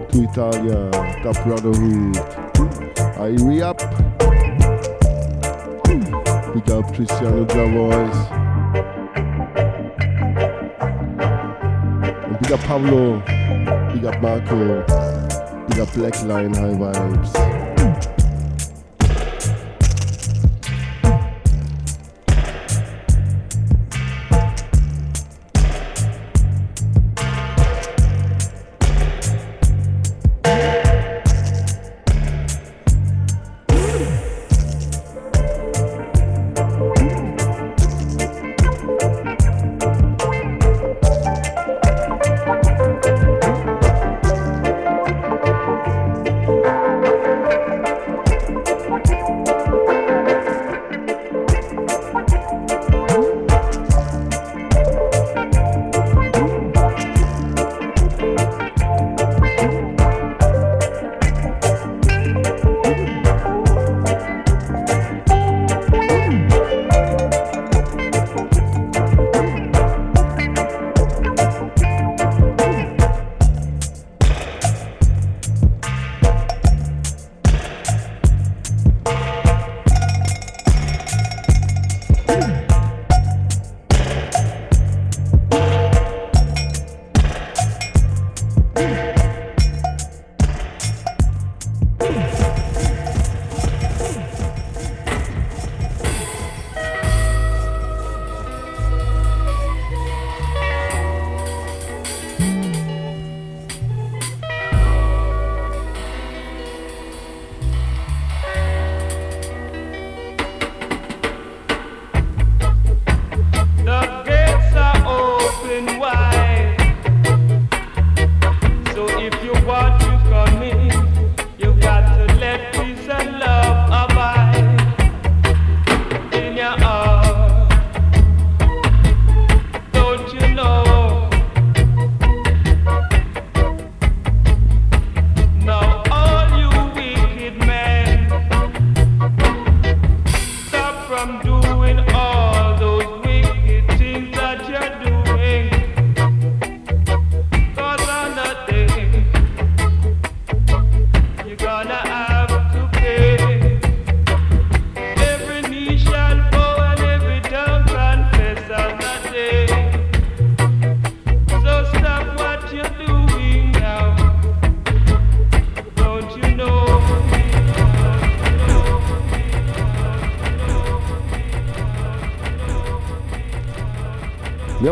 [0.07, 0.89] To Italia.
[1.21, 2.17] Dub Brotherhood.
[3.19, 3.80] I re up.
[6.53, 8.15] Big up Cristiano Javois.
[12.23, 13.19] And big up Pablo.
[13.93, 15.67] Big up Marco.
[15.67, 17.59] Big up Black Line High Vibes.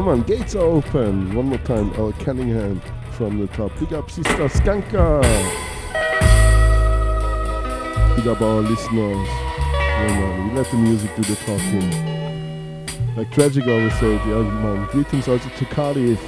[0.07, 1.35] Yeah man, gates are open.
[1.35, 2.81] One more time, Earl Cunningham
[3.11, 3.77] from the top.
[3.77, 5.21] Big up Sister Skanka.
[8.15, 9.27] Big up our listeners.
[9.27, 13.17] Yeah we let the music do the talking.
[13.17, 16.21] Like Tragic always said, yeah man, greetings also to Cardiff.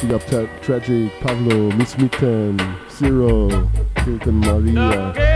[0.00, 2.58] Big up tra- Tragic, Pablo, Miss Mitten,
[2.90, 3.48] Zero,
[3.98, 5.12] Hilton Maria.
[5.12, 5.27] The gates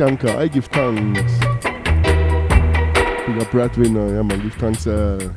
[0.00, 1.32] man, big up Skanka, I give thanks.
[3.26, 4.86] Big up Breadwinner, yeah man, give thanks.
[4.86, 5.32] Uh,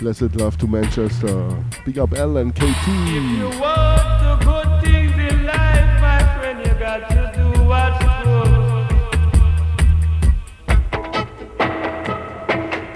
[0.00, 1.64] blessed love to Manchester.
[1.84, 2.60] Big up L and KT.
[3.60, 8.50] want the good things in life, my friend, you got to do what's good.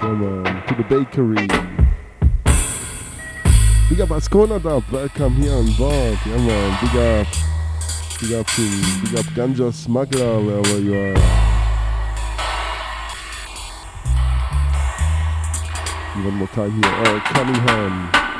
[0.01, 1.47] Yeah man, to the bakery.
[3.89, 6.17] Big up Ascona Dub, welcome here on board.
[6.25, 7.50] Yeah man, big up.
[8.21, 8.61] Big up to,
[9.01, 11.13] big up Ganja Smuggler, wherever you are.
[16.23, 18.30] One more time here, Earl Cunningham.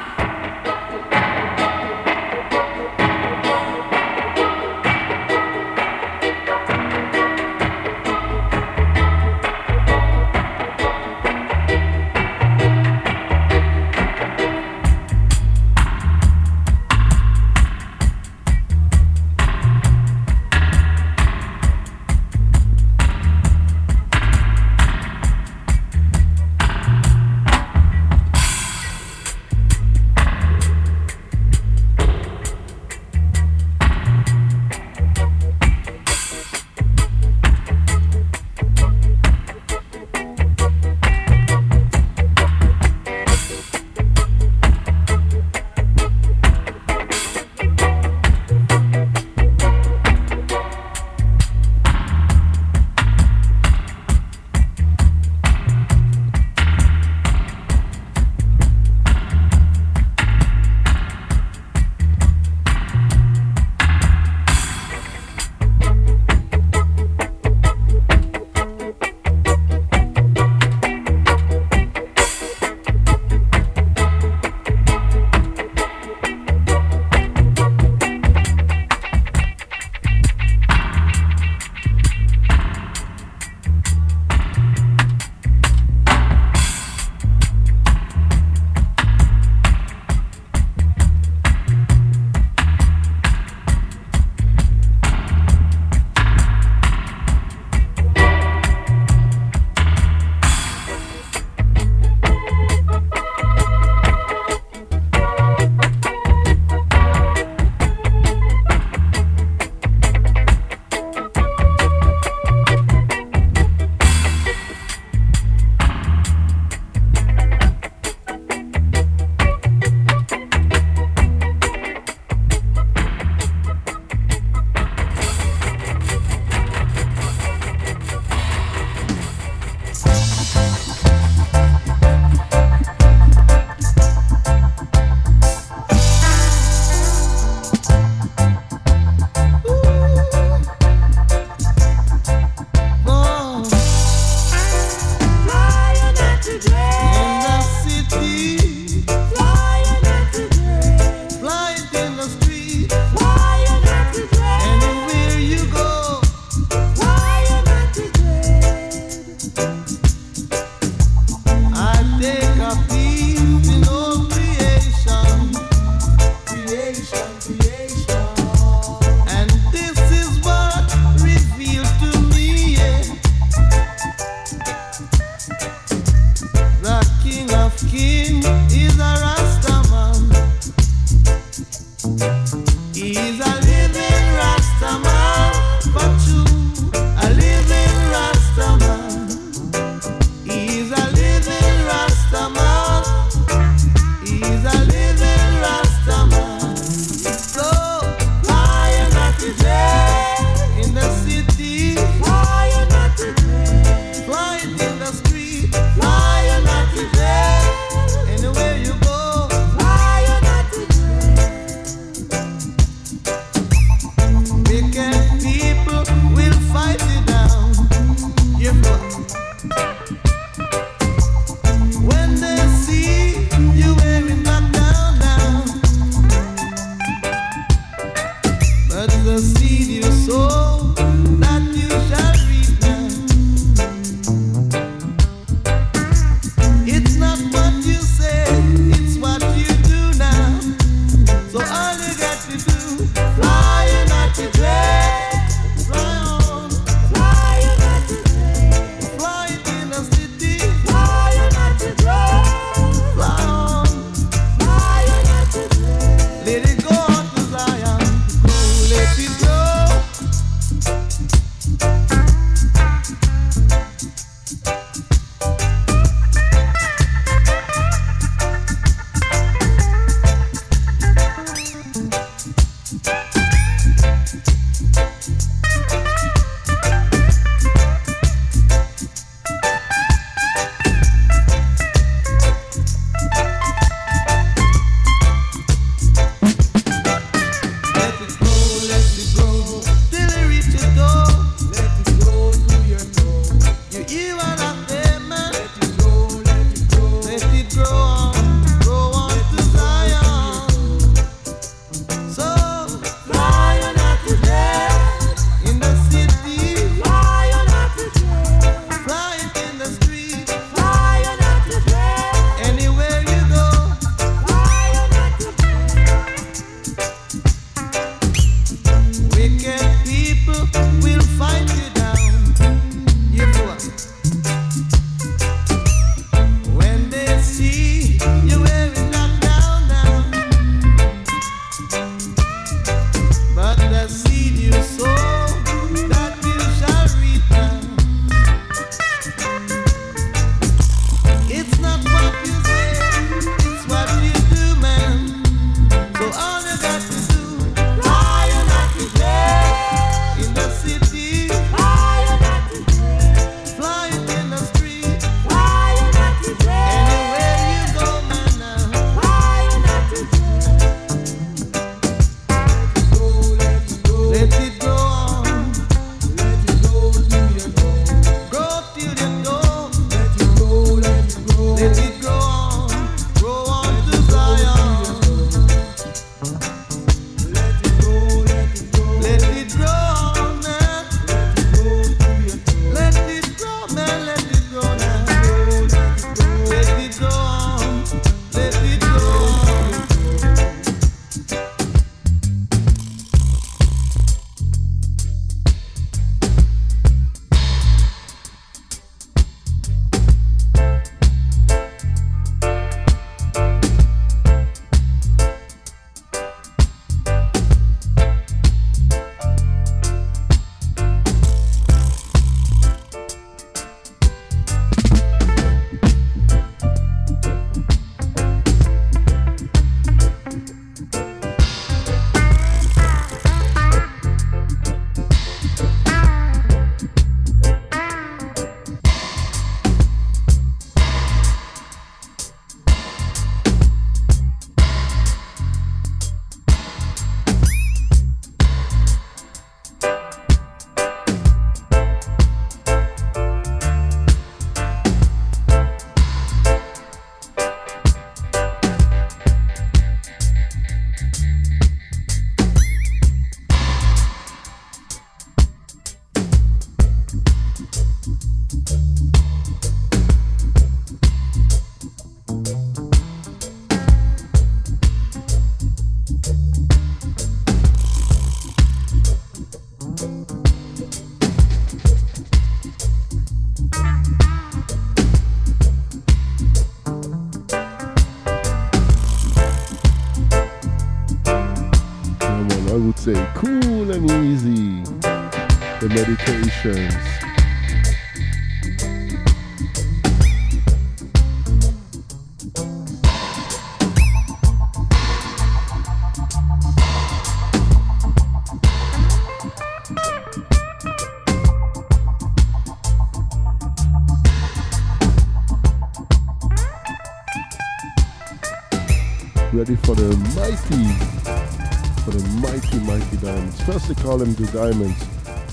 [514.41, 515.23] Them him the Diamonds,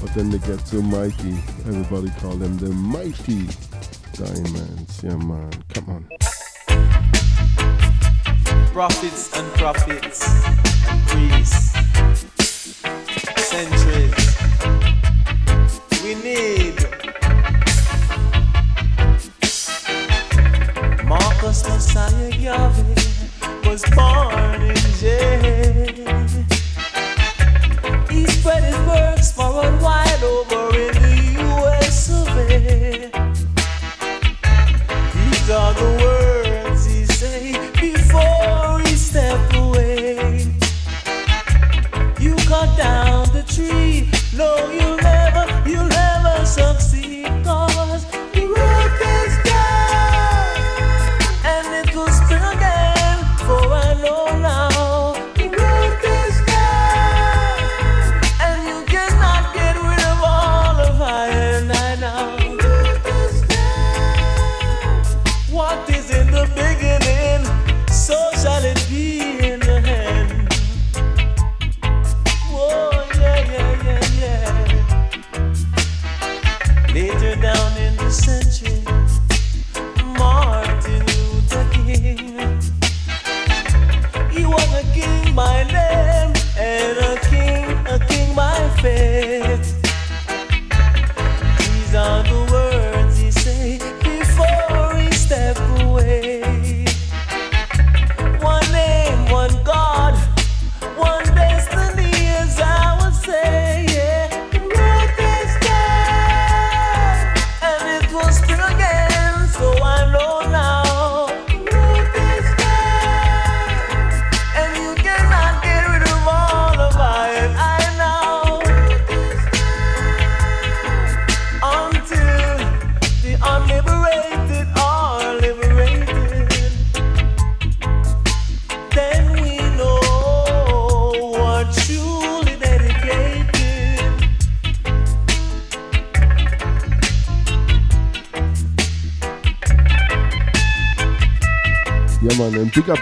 [0.03, 1.33] but then they get so mighty,
[1.67, 3.49] everybody call them the Mighty
[4.13, 5.03] Diamonds.
[5.03, 6.07] Yeah, man, come on.
[8.75, 10.23] Prophets and prophets,
[11.07, 11.79] priests,
[13.39, 14.08] centuries.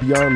[0.06, 0.34] yan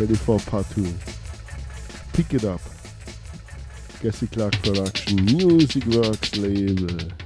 [0.00, 0.82] ready for part 2.
[2.14, 2.62] Pick it up.
[4.00, 7.19] Jesse Clark Production, Music Works Label.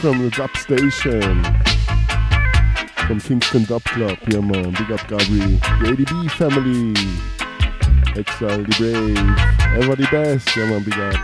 [0.00, 1.44] Gabri from the Dub Station.
[3.06, 4.18] From Kingston Dub Club.
[4.28, 4.72] Yeah, man.
[4.72, 5.60] Big up Gabri.
[5.80, 6.94] The ADB family.
[8.18, 9.82] Exile the Brave.
[9.82, 10.56] Ever the best.
[10.56, 10.82] Yeah, man.
[10.84, 11.14] Big up.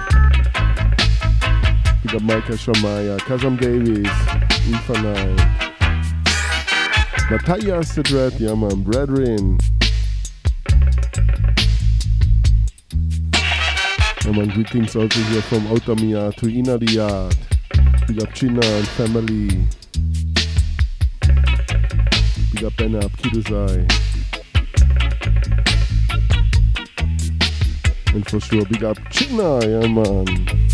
[2.02, 3.18] Big up Michael Shamaya.
[3.20, 4.10] Kazam Davis.
[4.66, 5.36] Infanite.
[7.30, 8.32] Matthias the Dread.
[8.34, 8.82] Yeah, man.
[8.82, 9.58] Brethren.
[14.24, 14.48] Yeah, man.
[14.48, 17.45] Greetings also here from Otamia to Ina the Yard.
[18.06, 19.48] Big up China and family.
[22.52, 23.86] Big up Ben up Kiduzai.
[28.14, 30.65] And for sure, big up China, yeah man.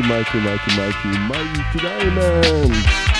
[0.00, 3.11] Mighty, Mikey, Mikey, Mikey, mighty diamonds.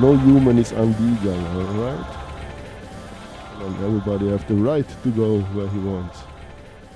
[0.00, 2.16] No human is unbeatable, alright?
[3.62, 6.20] And everybody have the right to go where he wants.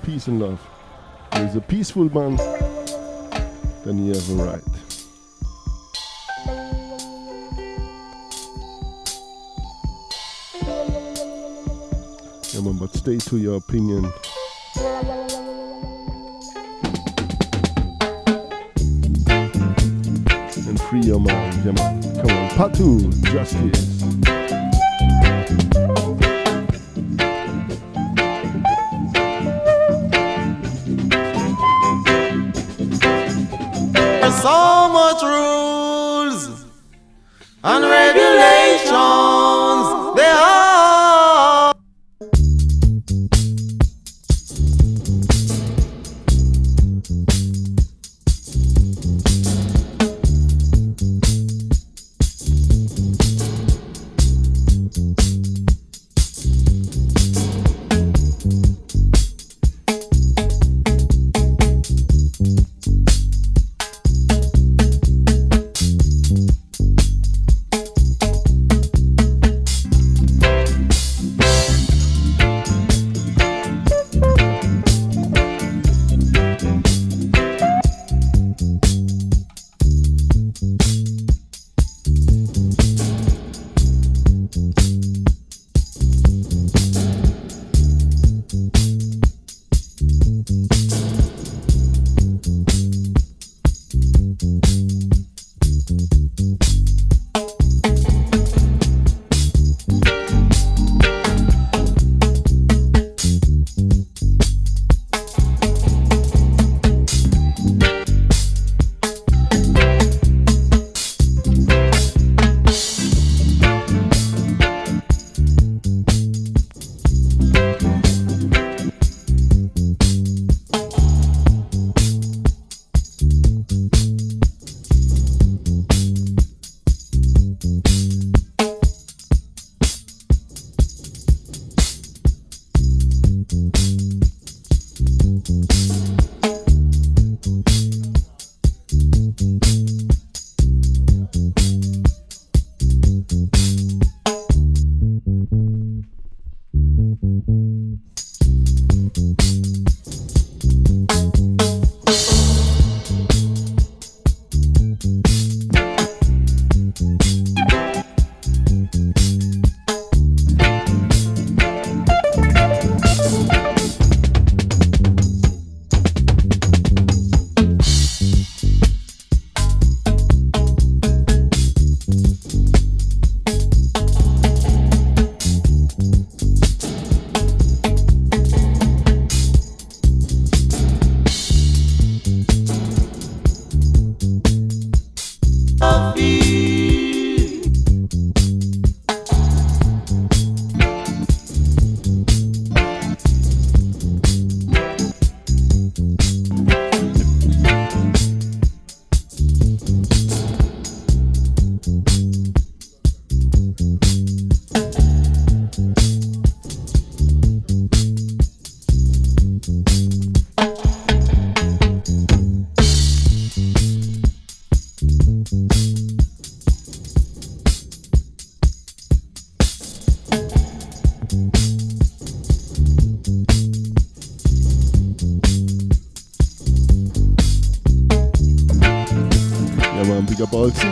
[0.03, 0.65] Peace and love.
[1.33, 2.37] If he's a peaceful man,
[3.83, 4.63] then he has a right.
[12.53, 14.13] Yeah man, but stay to your opinion.
[22.55, 22.99] part two,
[23.31, 24.22] Justice.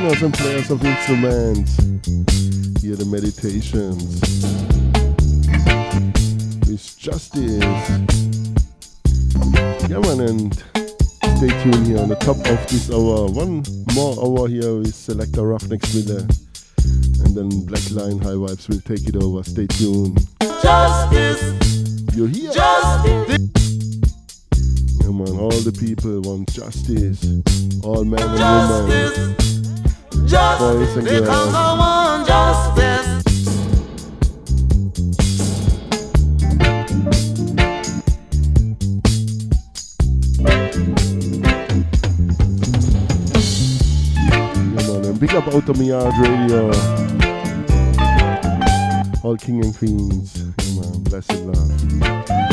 [0.01, 1.77] singers and players of instruments.
[2.81, 4.21] Hear the meditations
[6.67, 7.61] It's Justice.
[9.89, 10.55] Yeah, man, and
[11.37, 13.27] stay tuned here on the top of this hour.
[13.29, 13.63] One
[13.93, 16.27] more hour here with Selector Ruffneck-Smille.
[17.23, 19.43] And then Black Lion High Vibes will take it over.
[19.43, 20.19] Stay tuned.
[20.63, 22.15] Justice!
[22.15, 22.51] You're here!
[22.51, 23.37] Justice!
[25.03, 27.23] Come on, all the people want justice.
[27.83, 29.17] All men and justice.
[29.17, 29.60] women.
[30.31, 33.09] Just because I want justice.
[45.19, 46.71] Big up Outta Mi Yard Radio.
[49.21, 50.31] All king and queens.
[50.57, 52.50] Come on, blessed love.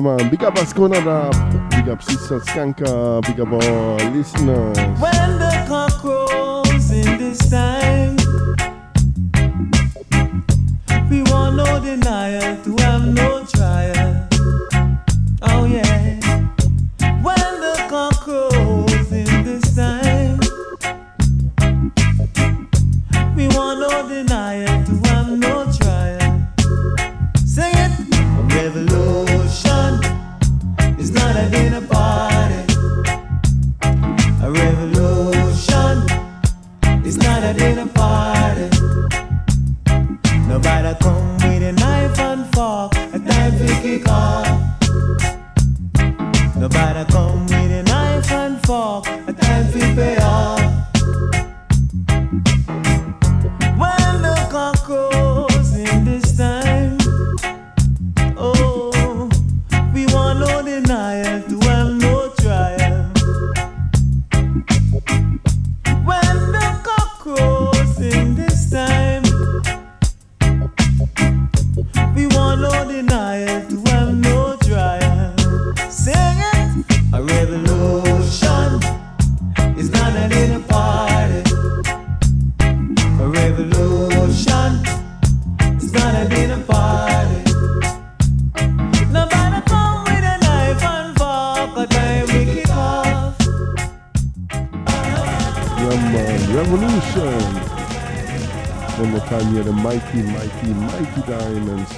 [0.00, 0.30] Yeah, man.
[0.30, 1.70] Big up Ascona Rap.
[1.70, 3.20] Big up Sister Skanka.
[3.26, 5.49] Big up all listeners.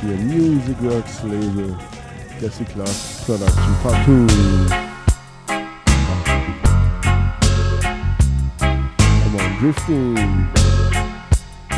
[0.03, 1.77] here Music Works label,
[2.41, 2.89] Gussie Clarke
[3.25, 4.27] Production Part 2.
[9.23, 10.15] Come on, drifting.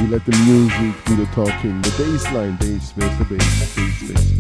[0.01, 4.34] We let the music do the talking, the bass line, bass, bass, bass, bass, bass.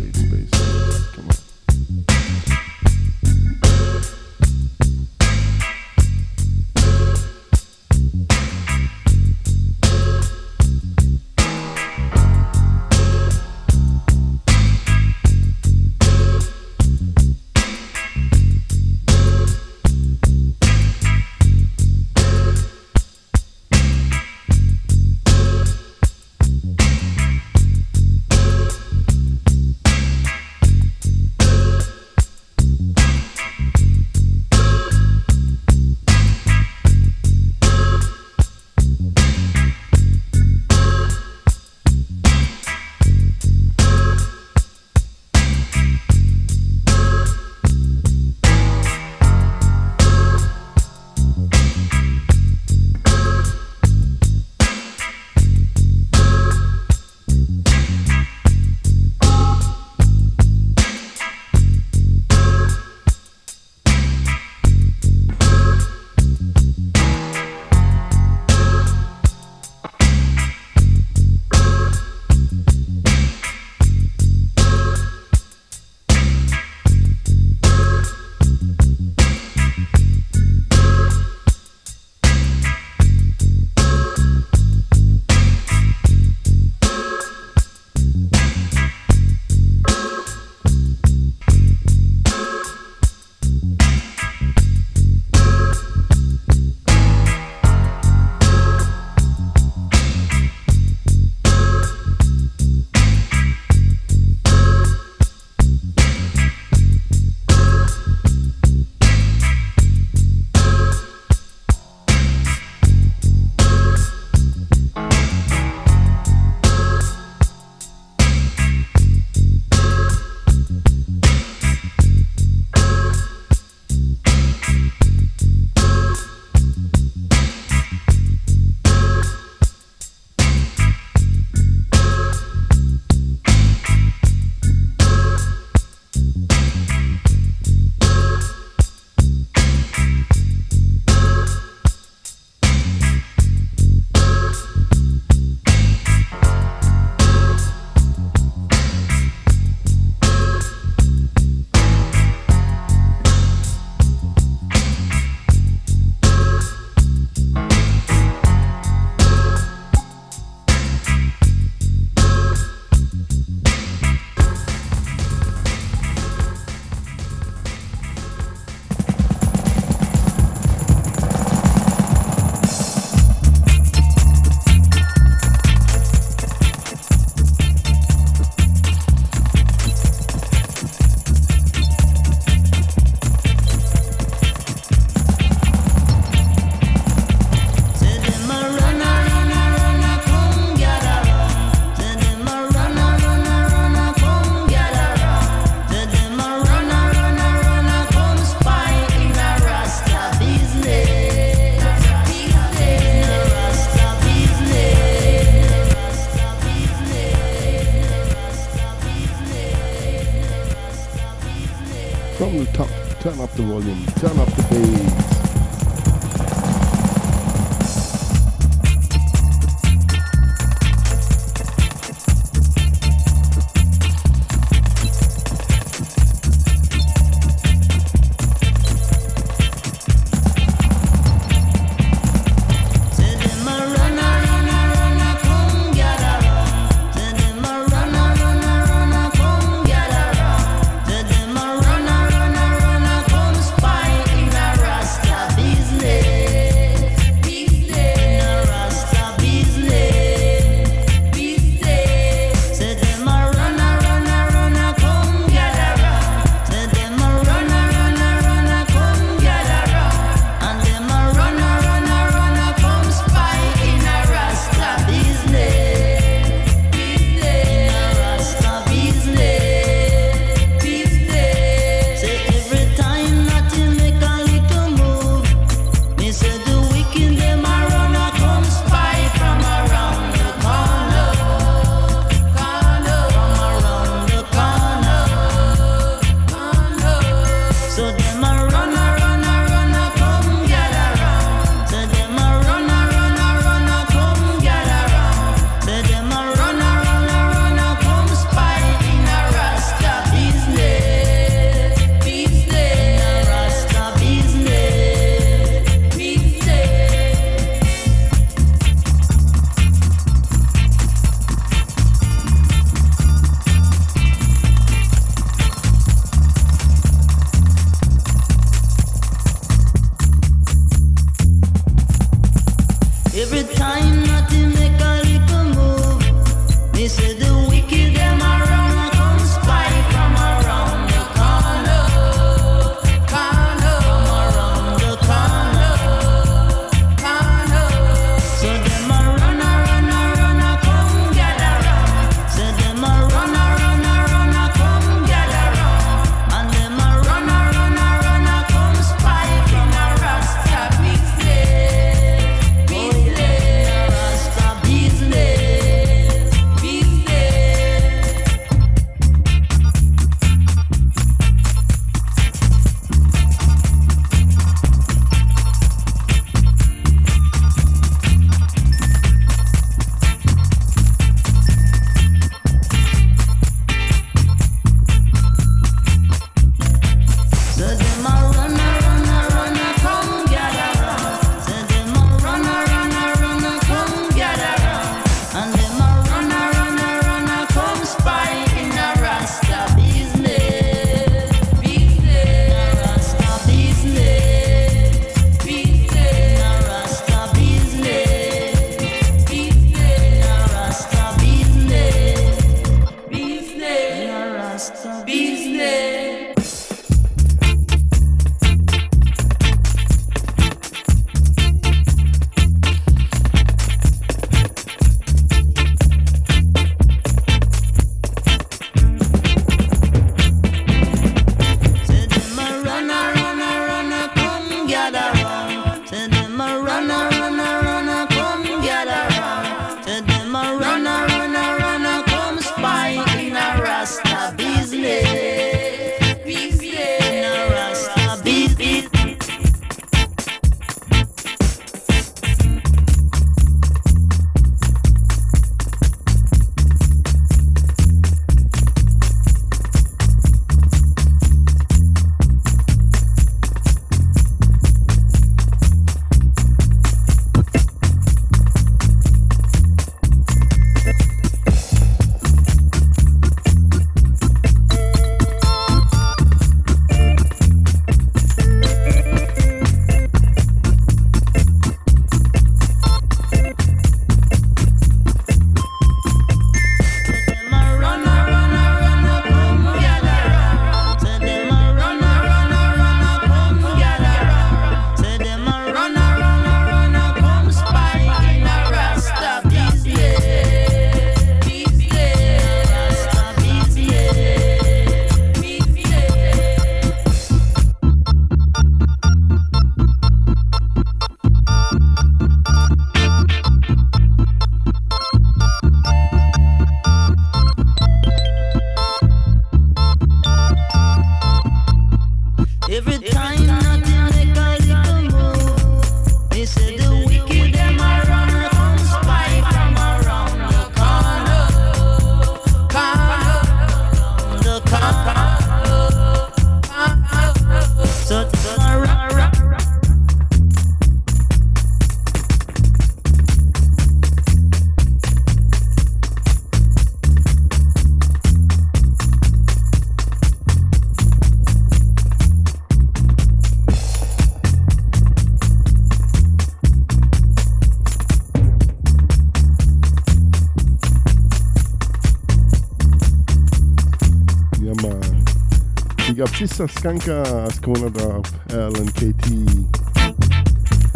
[556.74, 556.88] Mr.
[556.90, 557.38] Skanka,
[557.70, 559.46] Skona Drop, L and KT,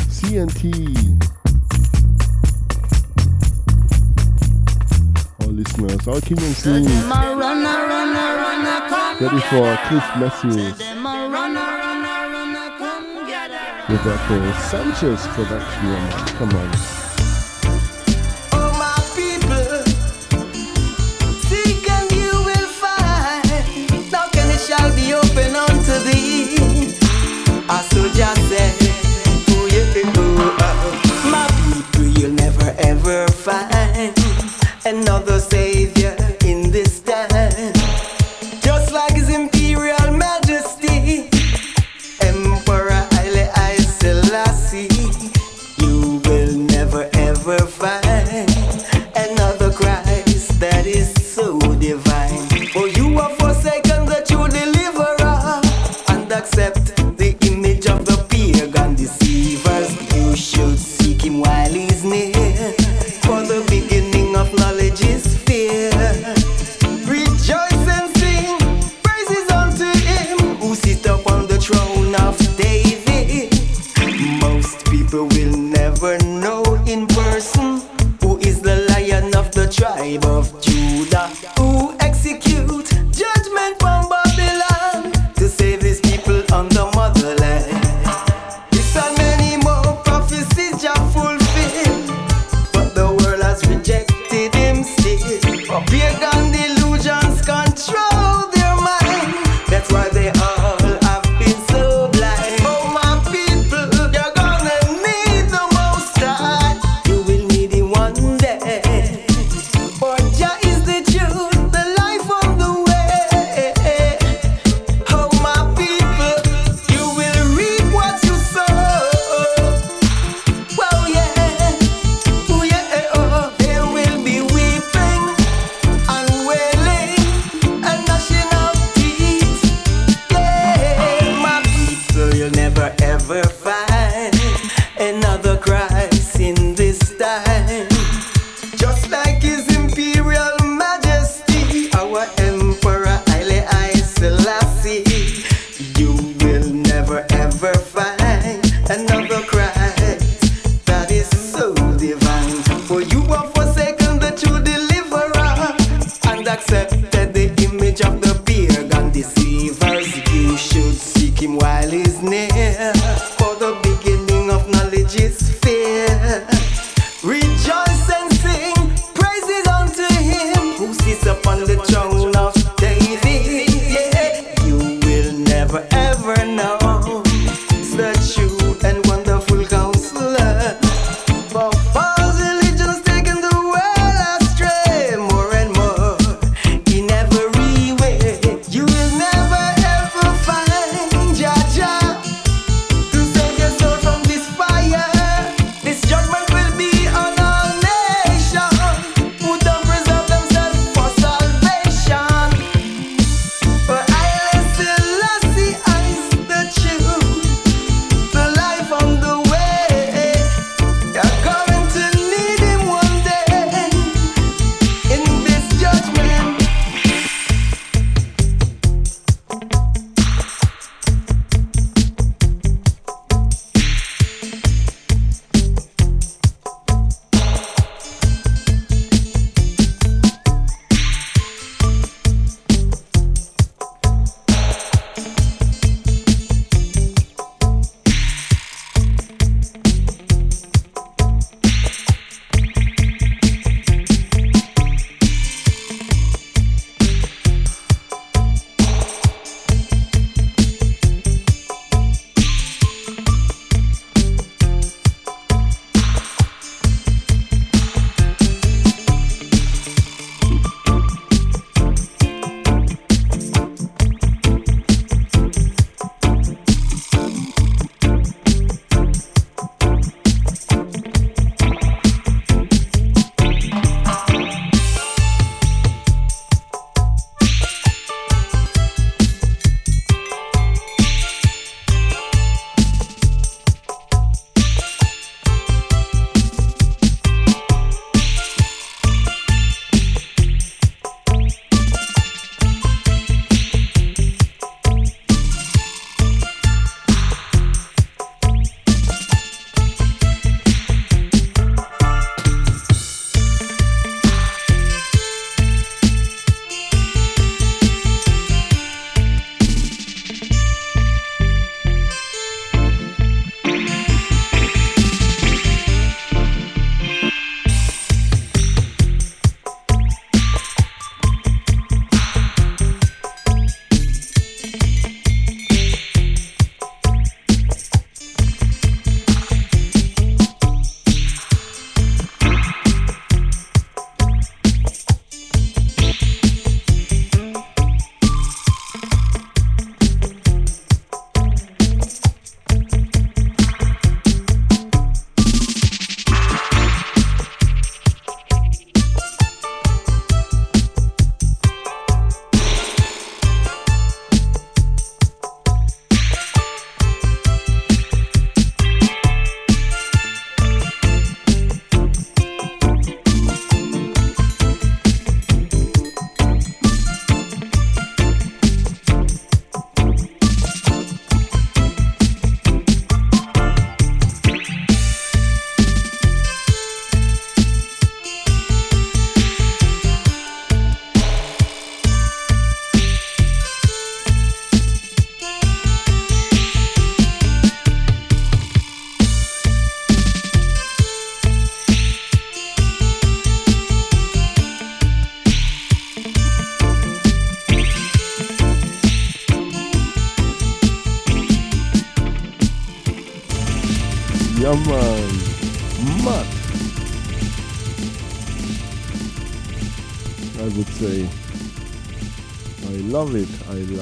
[0.06, 0.62] CNT.
[5.42, 6.86] All listeners, all Kenyan scene.
[9.20, 10.78] Ready for Cliff Matthews.
[14.28, 16.36] the Sanchez production.
[16.36, 16.97] Come on.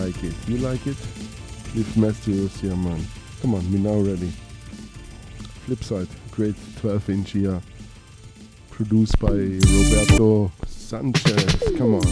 [0.07, 0.35] like it.
[0.47, 0.97] You like it?
[1.75, 3.05] It's messages here, man.
[3.43, 4.31] Come on, we now ready.
[5.65, 7.60] Flip side, great 12 inch here.
[8.70, 11.62] Produced by Roberto Sanchez.
[11.76, 12.07] Come on.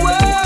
[0.00, 0.38] Whoa,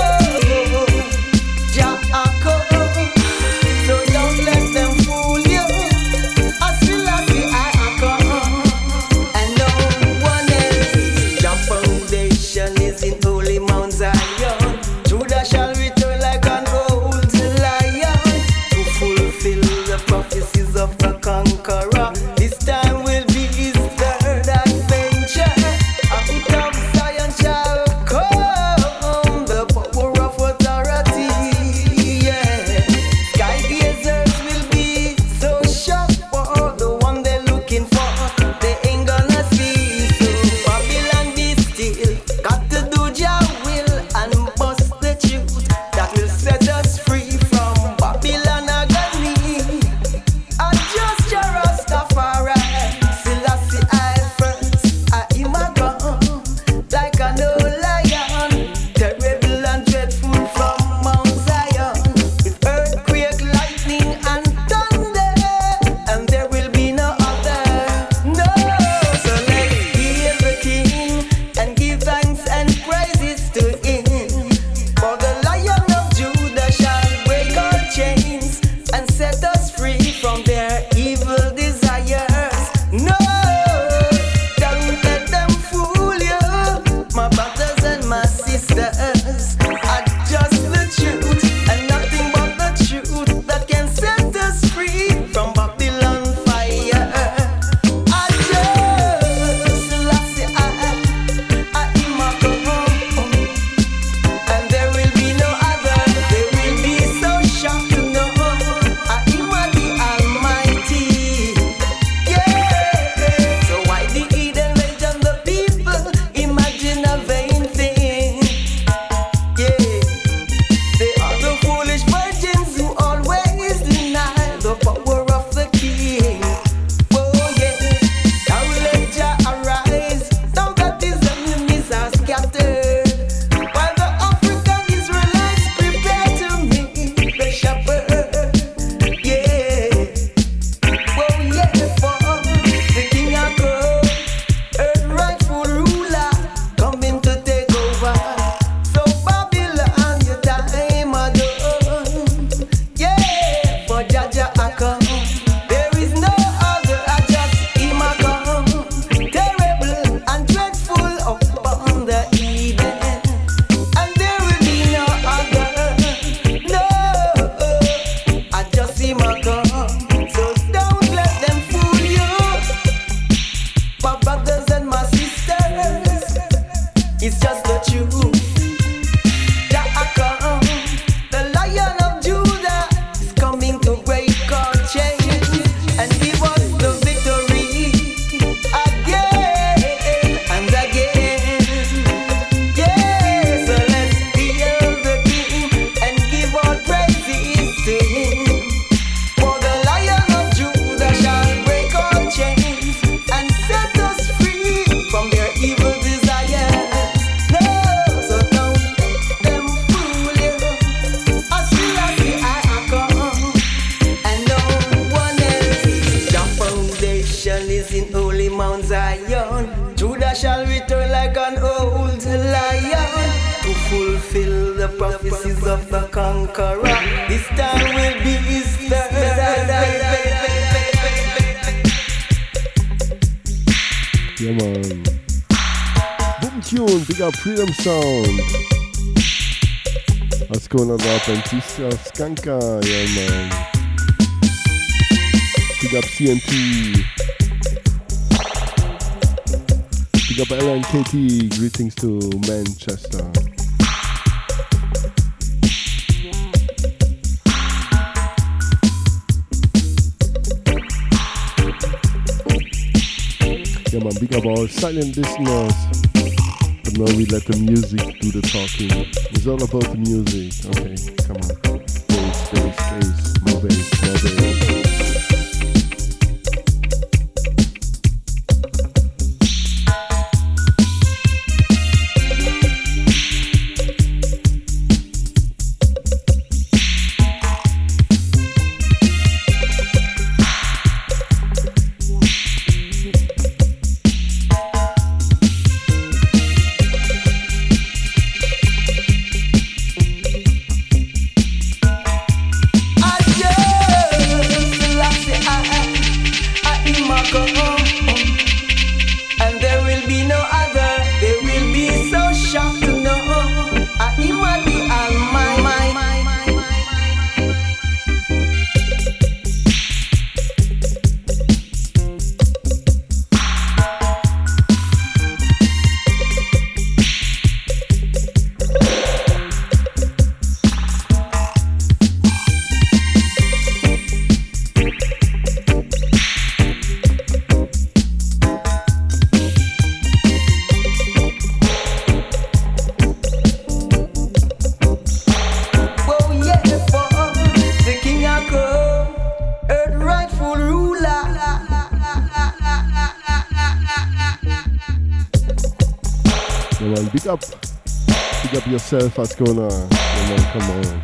[358.93, 359.89] yourself what's going on.
[359.91, 361.01] Yeah, man, come on.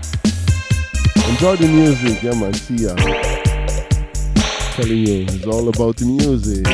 [1.31, 2.95] Enjoy the music, yeah man, see ya.
[4.75, 6.65] Telling you, it's all about the music.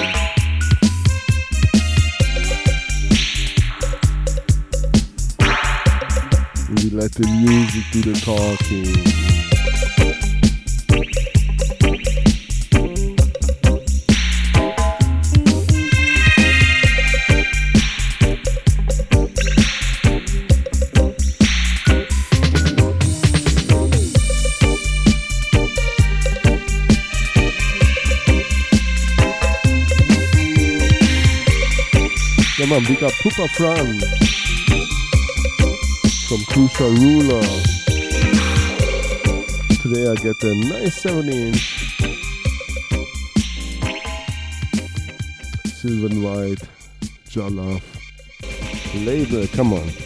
[6.69, 9.35] We let the music do the talking.
[32.88, 34.00] big up Pupa Fran
[36.28, 37.42] from Crucial Ruler.
[39.82, 41.96] Today I get a nice 7 inch
[45.66, 46.62] Sylvan White
[47.28, 47.82] Jalaf
[49.06, 49.48] label.
[49.48, 50.05] Come on.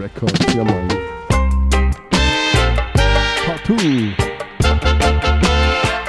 [0.00, 0.88] Records, yeah man.
[3.44, 4.14] Tattoo.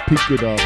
[0.07, 0.59] Pick it up.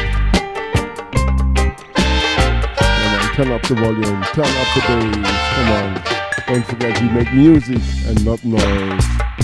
[2.78, 5.88] Yeah man, turn up the volume, turn up the bass, come on.
[6.46, 9.35] Don't forget we make music and not noise.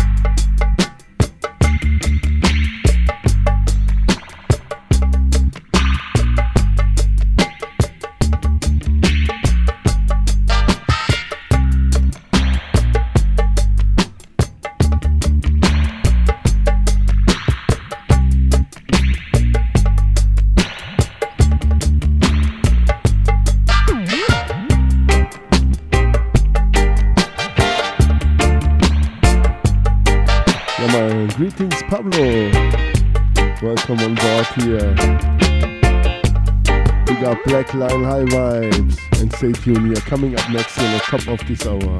[41.02, 41.98] Top of this hour.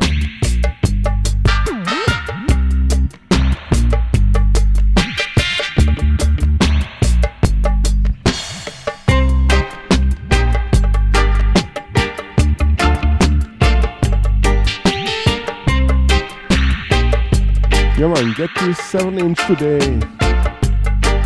[17.99, 20.01] Yeah man, get this 7 inch today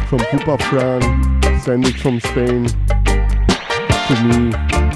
[0.08, 1.02] from Cooper Fran.
[1.60, 2.66] Send it from Spain
[4.06, 4.95] to me.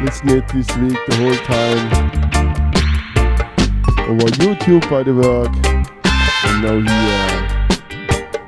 [0.00, 1.88] Listen it this week the whole time.
[4.08, 5.50] Over YouTube by the work.
[6.44, 7.38] And now here.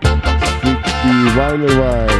[0.04, 2.19] Uh, strictly vinyl vibes.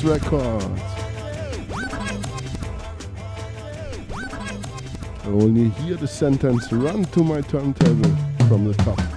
[0.00, 0.10] Time.
[0.10, 0.82] Records.
[5.24, 8.16] Only hear the sentence run to my turntable
[8.48, 9.07] from the top.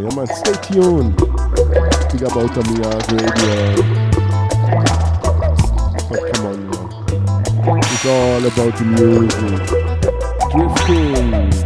[0.00, 0.26] yeah, man.
[0.26, 1.20] Stay tuned.
[2.16, 2.62] About uh,
[3.12, 3.82] Radio.
[6.08, 7.78] But come on, man.
[7.78, 9.66] It's all about the music.
[10.50, 11.65] Drifting.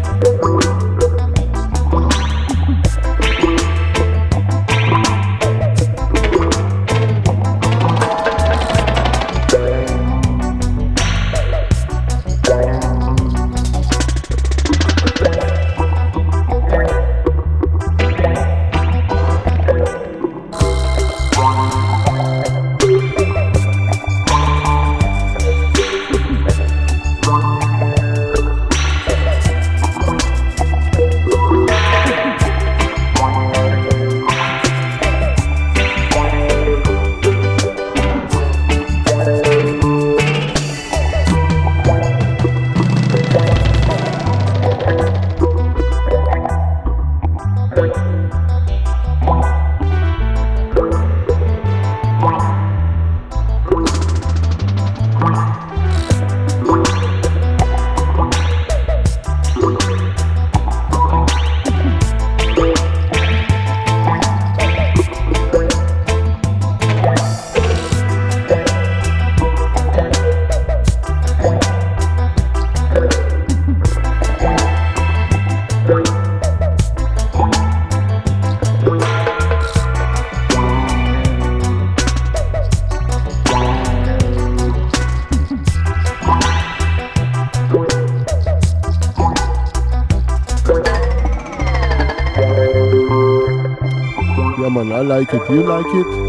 [95.50, 96.19] You like it?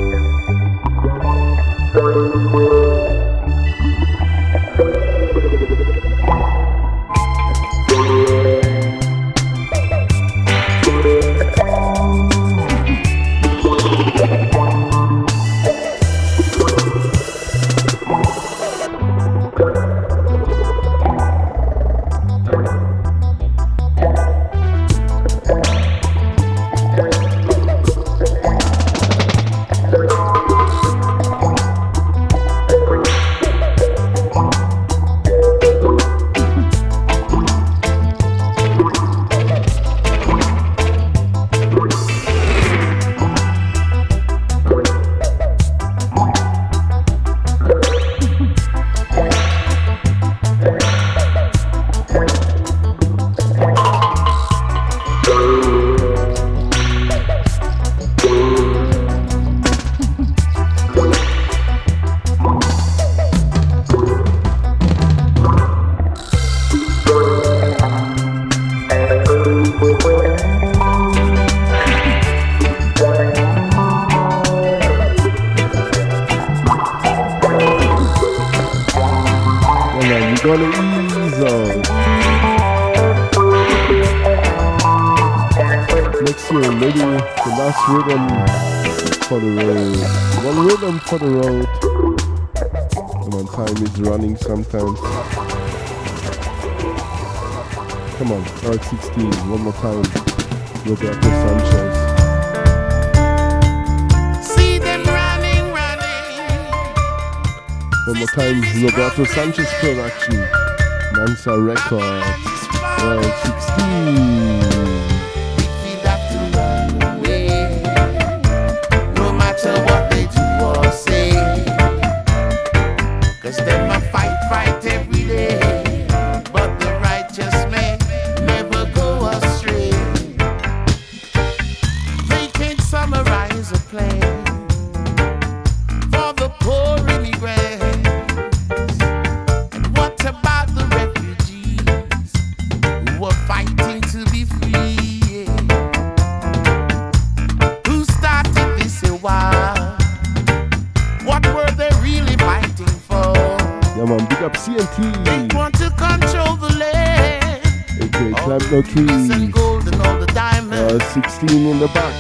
[158.92, 159.50] Trees.
[159.52, 160.76] gold and all the diamonds.
[160.76, 162.11] Uh, Earl 16 in the back.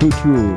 [0.00, 0.56] Yeah, man, true,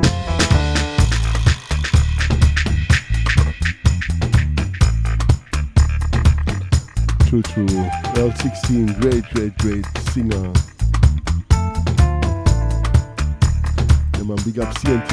[7.28, 7.90] True, true.
[8.16, 10.52] Earl 16, great, great, great singer.
[14.16, 15.10] Yeah, man, big up CNT,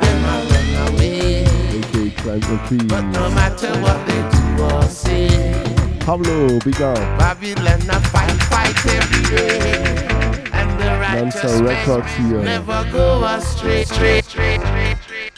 [0.00, 1.44] Them a run away.
[1.44, 2.86] aka the Tree.
[2.88, 6.96] But no matter what they do or say, Pablo, big up.
[7.18, 7.80] Babylon
[11.44, 12.40] Records here.
[12.40, 15.32] never go astray, straight, straight, straight, straight.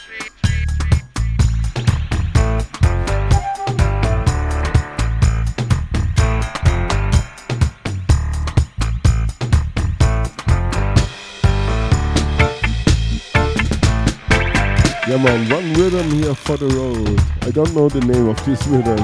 [15.07, 17.19] Yeah, man, one rhythm here for the road.
[17.41, 18.97] I don't know the name of this rhythm.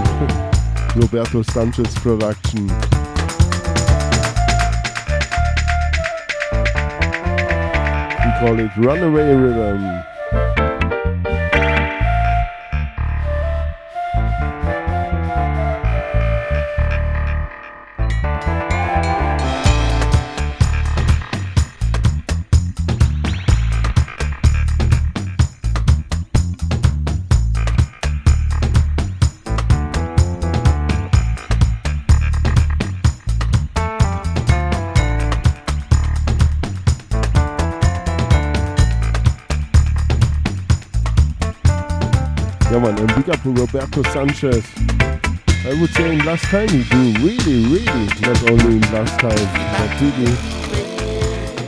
[0.95, 2.69] Roberto Sanchez production.
[8.41, 10.10] Call it Runaway Rhythm.
[43.31, 44.65] Up to Roberto Sanchez.
[45.63, 49.47] I would say in last time he do really, really, not only in last time,
[49.77, 50.31] but really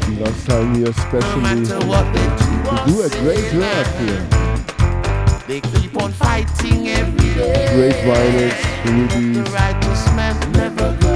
[0.07, 1.41] in last time he No especially
[1.87, 2.19] what do
[2.69, 4.23] or he do a great work here.
[5.47, 7.67] They keep on fighting every day.
[7.75, 9.49] Great vinyls, The release.
[9.51, 11.13] righteous man never go.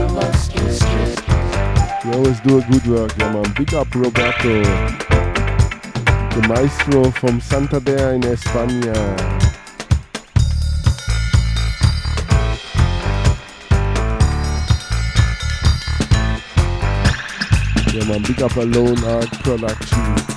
[2.04, 3.54] He always do a good work, yeah man.
[3.58, 4.64] Big up Roberto.
[6.36, 9.37] The maestro from Santa Santander in España.
[18.08, 20.37] Man, big up A Lone Ark Production.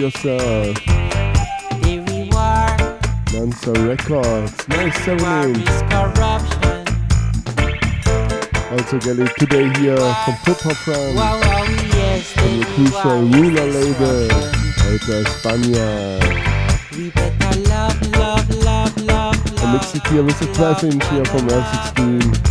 [0.00, 0.76] yourself.
[1.82, 2.98] There we were.
[3.32, 5.60] Nansa Records, 970.
[8.72, 11.16] Also get it today here from Purple France.
[11.16, 11.38] Wow,
[11.92, 14.32] yes, the crucial ruler label
[14.88, 16.18] out of España.
[16.96, 19.64] We better love, love, love, love, love.
[19.64, 21.64] I it here with a 12 inch here from Earl
[21.94, 22.49] 16.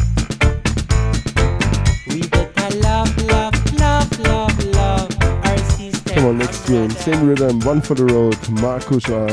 [6.69, 8.37] Same rhythm, one for the road.
[8.61, 9.25] Marcus I.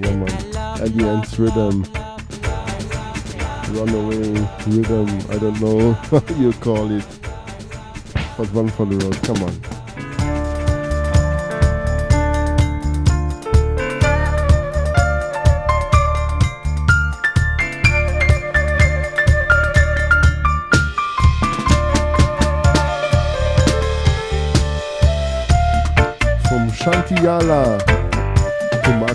[0.00, 0.80] Yeah, man.
[0.80, 1.84] Alliance rhythm.
[3.76, 5.08] Runaway rhythm.
[5.28, 7.04] I don't know how you call it.
[8.38, 9.22] But one for the road.
[9.22, 9.71] Come on.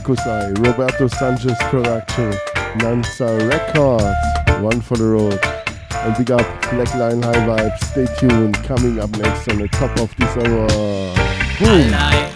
[0.08, 2.34] To Marcus I, Roberto Sanchez production,
[2.78, 5.40] Nansa Records, one for the road.
[5.92, 7.84] And big up Black Line High Vibes.
[7.86, 8.56] Stay tuned.
[8.64, 10.68] Coming up next on the top of this hour.
[11.60, 12.27] Boom!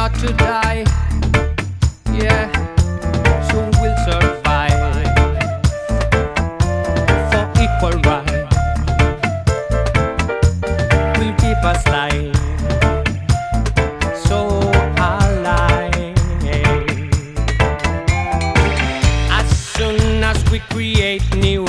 [0.00, 0.82] Not to die,
[2.10, 2.48] yeah,
[3.48, 4.80] so we'll survive
[7.30, 8.48] for equal right.
[11.18, 12.34] Will keep us alive,
[14.16, 14.38] so
[14.96, 16.16] alive.
[19.30, 21.66] As soon as we create new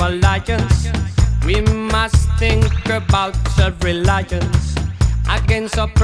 [1.44, 4.74] we must think about self-reliance.
[5.28, 6.01] Against oppressor,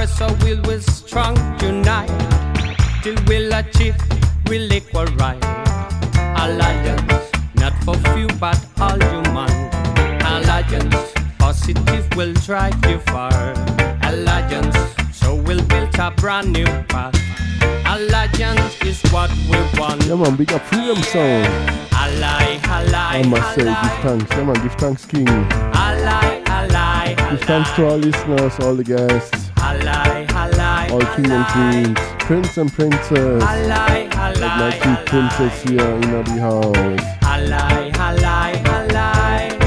[20.94, 21.88] man, big up Freedom Sound.
[21.92, 24.30] Ally, ally, I must say, give thanks.
[24.30, 25.28] Yeah, man, give thanks, King.
[25.28, 31.46] ally, ally, Give thanks to our listeners, all the guests, ally, ally, all king and
[31.46, 33.42] queens, prince and princess.
[33.42, 34.08] ally,
[34.40, 36.76] Like my two princess here in the house.
[37.22, 39.58] ally, ally, ally,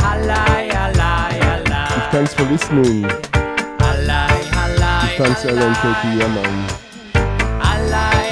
[0.00, 3.04] ally, ally, ally, Thanks for listening.
[3.04, 6.81] ally, ally, Thanks, LNKT, yeah, man.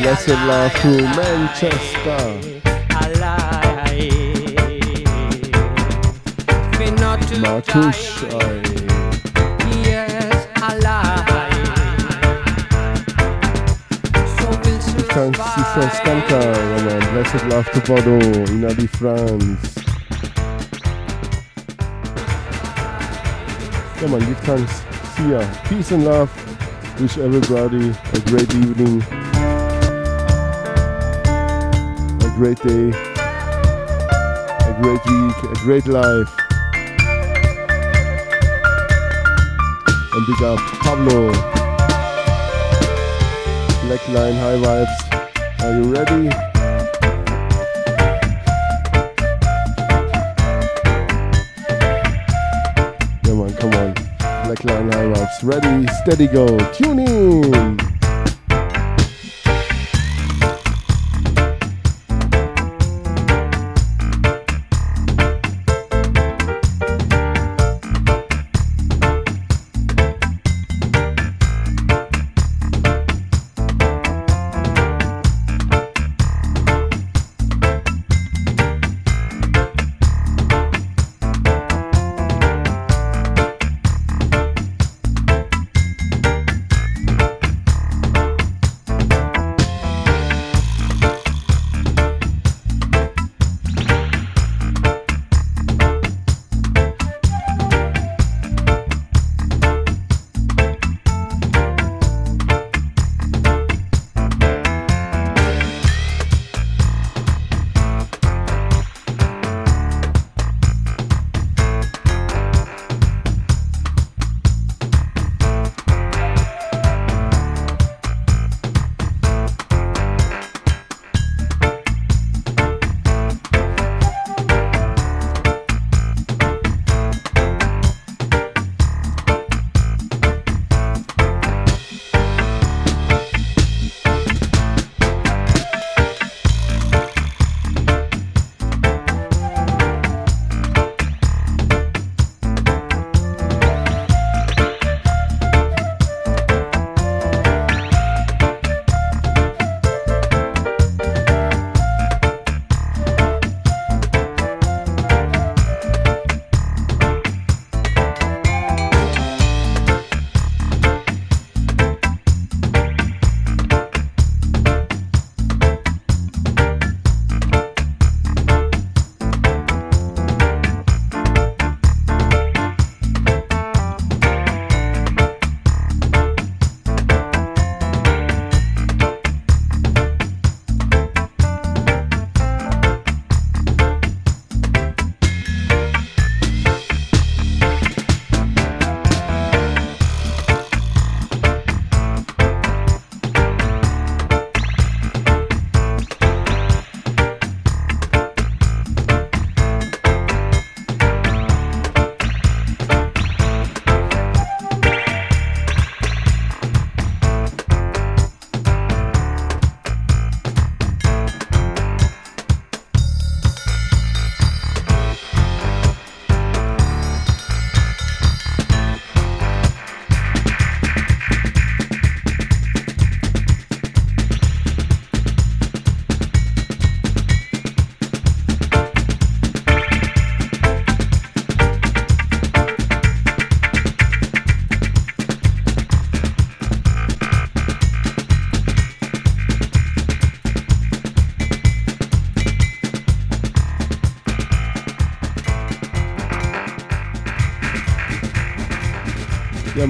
[0.03, 2.57] Blessed love to Manchester.
[7.41, 8.23] Martush,
[9.85, 10.47] Yes,
[15.13, 15.93] Thanks, Sister survive.
[15.93, 16.41] Skanka,
[16.87, 17.03] man.
[17.13, 19.75] Blessed love to Bordeaux, Inadi France.
[24.01, 24.83] Yeah, man, give thanks.
[25.17, 25.41] See ya.
[25.69, 26.31] Peace and love.
[27.01, 29.01] Wish everybody a great evening,
[32.41, 36.33] great day, a great week, a great life.
[40.15, 41.31] And big up Pablo.
[43.85, 44.97] Black Line High Vibes.
[45.61, 46.31] Are you ready?
[53.59, 53.93] Come on.
[54.47, 55.43] Black Line High Vibes.
[55.43, 56.47] Ready, steady, go.
[56.73, 57.80] Tune in.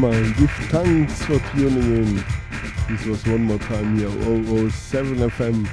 [0.00, 2.24] Yeah, man, give thanks for tuning in.
[2.88, 4.08] This was one more time here,
[4.70, 5.68] 007 FM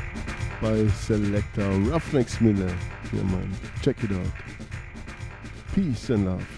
[0.61, 2.75] by Selector Ruffneck-Smille.
[3.13, 4.27] Yeah, man, check it out.
[5.73, 6.56] Peace and love.